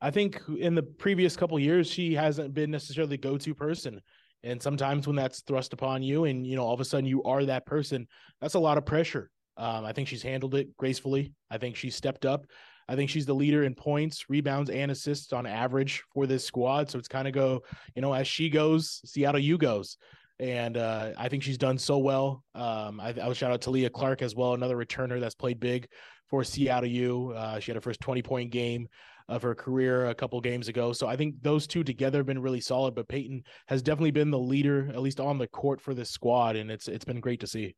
I 0.00 0.10
think 0.10 0.40
in 0.58 0.74
the 0.74 0.82
previous 0.82 1.36
couple 1.36 1.58
years, 1.58 1.88
she 1.88 2.14
hasn't 2.14 2.54
been 2.54 2.70
necessarily 2.70 3.10
the 3.10 3.18
go 3.18 3.38
to 3.38 3.54
person. 3.54 4.00
And 4.42 4.62
sometimes 4.62 5.06
when 5.06 5.16
that's 5.16 5.40
thrust 5.42 5.72
upon 5.72 6.02
you 6.02 6.24
and, 6.24 6.46
you 6.46 6.56
know, 6.56 6.62
all 6.62 6.74
of 6.74 6.80
a 6.80 6.84
sudden 6.84 7.06
you 7.06 7.22
are 7.24 7.44
that 7.44 7.66
person, 7.66 8.06
that's 8.40 8.54
a 8.54 8.58
lot 8.58 8.78
of 8.78 8.84
pressure. 8.84 9.30
Um, 9.56 9.84
I 9.84 9.92
think 9.92 10.08
she's 10.08 10.22
handled 10.22 10.54
it 10.54 10.76
gracefully. 10.76 11.32
I 11.50 11.58
think 11.58 11.76
she's 11.76 11.96
stepped 11.96 12.26
up. 12.26 12.46
I 12.88 12.94
think 12.94 13.10
she's 13.10 13.26
the 13.26 13.34
leader 13.34 13.64
in 13.64 13.74
points, 13.74 14.26
rebounds, 14.28 14.70
and 14.70 14.90
assists 14.90 15.32
on 15.32 15.46
average 15.46 16.04
for 16.12 16.26
this 16.26 16.44
squad. 16.44 16.90
So 16.90 16.98
it's 16.98 17.08
kind 17.08 17.26
of 17.26 17.34
go, 17.34 17.62
you 17.96 18.02
know, 18.02 18.12
as 18.12 18.28
she 18.28 18.48
goes, 18.48 19.00
Seattle 19.04 19.40
U 19.40 19.58
goes. 19.58 19.96
And 20.38 20.76
uh, 20.76 21.12
I 21.16 21.28
think 21.28 21.42
she's 21.42 21.58
done 21.58 21.78
so 21.78 21.98
well. 21.98 22.44
Um, 22.54 23.00
I, 23.00 23.14
I 23.20 23.26
would 23.26 23.36
shout 23.36 23.50
out 23.50 23.62
to 23.62 23.70
Leah 23.70 23.90
Clark 23.90 24.22
as 24.22 24.36
well, 24.36 24.54
another 24.54 24.76
returner 24.76 25.18
that's 25.18 25.34
played 25.34 25.58
big 25.58 25.88
for 26.28 26.44
Seattle 26.44 26.88
U. 26.88 27.32
Uh, 27.34 27.58
she 27.58 27.70
had 27.70 27.76
her 27.76 27.80
first 27.80 28.00
20 28.00 28.22
point 28.22 28.50
game 28.50 28.86
of 29.28 29.42
her 29.42 29.54
career 29.54 30.06
a 30.06 30.14
couple 30.14 30.40
games 30.40 30.68
ago. 30.68 30.92
So 30.92 31.06
I 31.06 31.16
think 31.16 31.42
those 31.42 31.66
two 31.66 31.82
together 31.82 32.18
have 32.18 32.26
been 32.26 32.42
really 32.42 32.60
solid. 32.60 32.94
But 32.94 33.08
Peyton 33.08 33.42
has 33.66 33.82
definitely 33.82 34.12
been 34.12 34.30
the 34.30 34.38
leader, 34.38 34.88
at 34.90 35.00
least 35.02 35.20
on 35.20 35.38
the 35.38 35.48
court 35.48 35.80
for 35.80 35.94
this 35.94 36.10
squad, 36.10 36.56
and 36.56 36.70
it's 36.70 36.88
it's 36.88 37.04
been 37.04 37.20
great 37.20 37.40
to 37.40 37.46
see. 37.46 37.74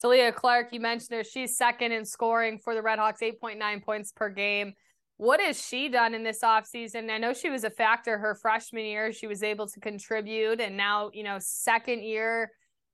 Talia 0.00 0.32
Clark, 0.32 0.72
you 0.72 0.80
mentioned 0.80 1.16
her. 1.16 1.24
She's 1.24 1.56
second 1.58 1.92
in 1.92 2.04
scoring 2.06 2.58
for 2.58 2.74
the 2.74 2.80
Red 2.80 2.98
Hawks, 2.98 3.20
8.9 3.20 3.84
points 3.84 4.12
per 4.12 4.30
game. 4.30 4.72
what 5.18 5.38
has 5.40 5.62
she 5.62 5.90
done 5.90 6.14
in 6.14 6.22
this 6.22 6.42
offseason? 6.42 7.10
I 7.10 7.18
know 7.18 7.34
she 7.34 7.50
was 7.50 7.64
a 7.64 7.70
factor 7.70 8.16
her 8.16 8.34
freshman 8.34 8.86
year. 8.86 9.12
She 9.12 9.26
was 9.26 9.42
able 9.42 9.66
to 9.66 9.78
contribute. 9.78 10.58
And 10.58 10.78
now, 10.78 11.10
you 11.12 11.22
know, 11.22 11.36
second 11.38 12.02
year, 12.02 12.50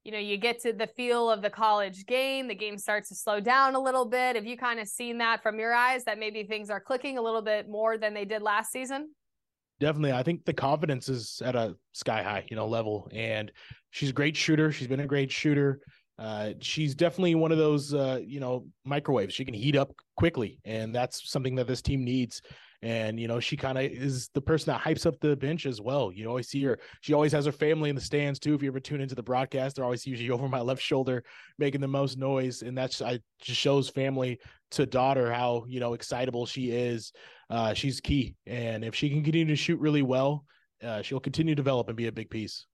you 0.07 0.13
know, 0.13 0.19
you 0.19 0.37
get 0.37 0.61
to 0.61 0.73
the 0.73 0.87
feel 0.87 1.29
of 1.29 1.43
the 1.43 1.51
college 1.51 2.07
game. 2.07 2.47
The 2.47 2.55
game 2.55 2.79
starts 2.79 3.09
to 3.09 3.17
slow 3.17 3.41
down 3.41 3.75
a 3.75 3.81
little 3.81 4.05
bit. 4.05 4.37
Have 4.37 4.47
you 4.47 4.57
kind 4.57 4.79
of 4.79 4.87
seen 4.87 5.19
that 5.19 5.43
from 5.43 5.59
your 5.59 5.75
eyes 5.75 6.05
that 6.05 6.17
maybe 6.17 6.45
things 6.45 6.71
are 6.71 6.79
clicking 6.79 7.19
a 7.19 7.21
little 7.21 7.43
bit 7.43 7.69
more 7.69 7.99
than 7.99 8.15
they 8.15 8.25
did 8.25 8.41
last 8.41 8.71
season? 8.71 9.11
Definitely. 9.81 10.13
I 10.13 10.23
think 10.23 10.45
the 10.45 10.53
confidence 10.53 11.09
is 11.09 11.43
at 11.45 11.57
a 11.57 11.75
sky 11.93 12.23
high, 12.23 12.45
you 12.49 12.55
know, 12.55 12.69
level. 12.69 13.11
And 13.13 13.51
she's 13.91 14.11
a 14.11 14.13
great 14.13 14.37
shooter. 14.37 14.71
She's 14.71 14.87
been 14.87 15.01
a 15.01 15.07
great 15.09 15.33
shooter. 15.33 15.81
Uh, 16.21 16.51
she's 16.61 16.95
definitely 16.95 17.35
one 17.35 17.51
of 17.51 17.59
those, 17.59 17.93
uh, 17.93 18.21
you 18.25 18.39
know, 18.39 18.65
microwaves. 18.85 19.35
She 19.35 19.45
can 19.45 19.55
heat 19.55 19.75
up 19.75 19.93
quickly, 20.17 20.61
and 20.65 20.95
that's 20.95 21.29
something 21.29 21.57
that 21.57 21.67
this 21.67 21.83
team 21.83 22.05
needs. 22.05 22.41
And 22.83 23.19
you 23.19 23.29
know, 23.29 23.41
she 23.41 23.57
kind 23.57 23.79
of 23.79 23.85
is 23.85 24.29
the 24.35 24.41
person 24.41 24.73
that 24.73 24.81
hypes 24.81 25.07
up 25.07 25.19
the 25.21 25.37
bench 25.37 25.67
as 25.67 25.81
well. 25.81 26.13
You 26.13 26.29
always 26.29 26.49
see 26.49 26.63
her. 26.65 26.79
She 27.01 27.13
always 27.13 27.33
has 27.33 27.47
her 27.47 27.53
family 27.53 27.91
in 27.91 27.97
the 27.97 28.03
stands 28.03 28.39
too. 28.39 28.55
If 28.55 28.63
you 28.63 28.69
ever 28.69 28.81
tune 28.81 29.01
into 29.01 29.15
the 29.15 29.23
broadcast, 29.23 29.77
they're 29.77 29.85
always 29.85 30.07
usually 30.07 30.31
over 30.37 30.49
my 30.49 30.61
left 30.61 30.83
shoulder, 30.83 31.25
making 31.59 31.81
the 31.81 31.89
most 31.89 32.19
noise, 32.19 32.63
and 32.63 32.77
that's 32.77 33.01
I 33.03 33.21
just 33.41 33.61
shows 33.61 33.89
family 33.89 34.39
to 34.73 34.87
daughter 34.87 35.33
how 35.33 35.65
you 35.69 35.81
know 35.81 35.95
excitable 35.95 36.47
she 36.47 36.71
is. 36.71 37.13
Uh, 37.49 37.75
she's 37.75 38.01
key, 38.01 38.35
and 38.47 38.85
if 38.85 38.95
she 38.95 39.09
can 39.09 39.23
continue 39.23 39.47
to 39.47 39.57
shoot 39.57 39.81
really 39.81 40.03
well, 40.03 40.45
uh, 40.83 41.03
she'll 41.03 41.21
continue 41.21 41.55
to 41.55 41.63
develop 41.63 41.89
and 41.89 41.97
be 41.97 42.09
a 42.09 42.13
big 42.13 42.31
piece. 42.31 42.67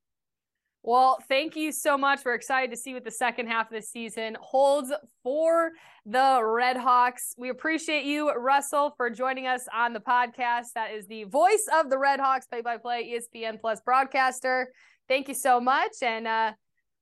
Well, 0.84 1.18
thank 1.28 1.54
you 1.54 1.70
so 1.70 1.96
much. 1.96 2.24
We're 2.24 2.34
excited 2.34 2.72
to 2.72 2.76
see 2.76 2.92
what 2.92 3.04
the 3.04 3.10
second 3.10 3.46
half 3.46 3.70
of 3.70 3.76
the 3.76 3.82
season 3.82 4.36
holds 4.40 4.92
for 5.22 5.70
the 6.04 6.40
Red 6.44 6.76
Hawks. 6.76 7.34
We 7.38 7.50
appreciate 7.50 8.04
you, 8.04 8.32
Russell, 8.32 8.92
for 8.96 9.08
joining 9.08 9.46
us 9.46 9.68
on 9.72 9.92
the 9.92 10.00
podcast. 10.00 10.72
That 10.74 10.92
is 10.92 11.06
the 11.06 11.22
voice 11.24 11.68
of 11.72 11.88
the 11.88 11.98
Red 11.98 12.18
Hawks, 12.18 12.46
play 12.46 12.62
by 12.62 12.78
play 12.78 13.16
ESPN 13.16 13.60
Plus 13.60 13.80
broadcaster. 13.80 14.72
Thank 15.06 15.28
you 15.28 15.34
so 15.34 15.60
much. 15.60 15.92
And 16.02 16.26
uh, 16.26 16.52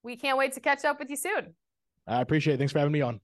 we 0.02 0.16
can't 0.16 0.36
wait 0.36 0.52
to 0.54 0.60
catch 0.60 0.84
up 0.84 0.98
with 0.98 1.08
you 1.08 1.16
soon. 1.16 1.54
I 2.06 2.20
appreciate 2.20 2.54
it. 2.54 2.58
Thanks 2.58 2.72
for 2.72 2.80
having 2.80 2.92
me 2.92 3.00
on. 3.00 3.20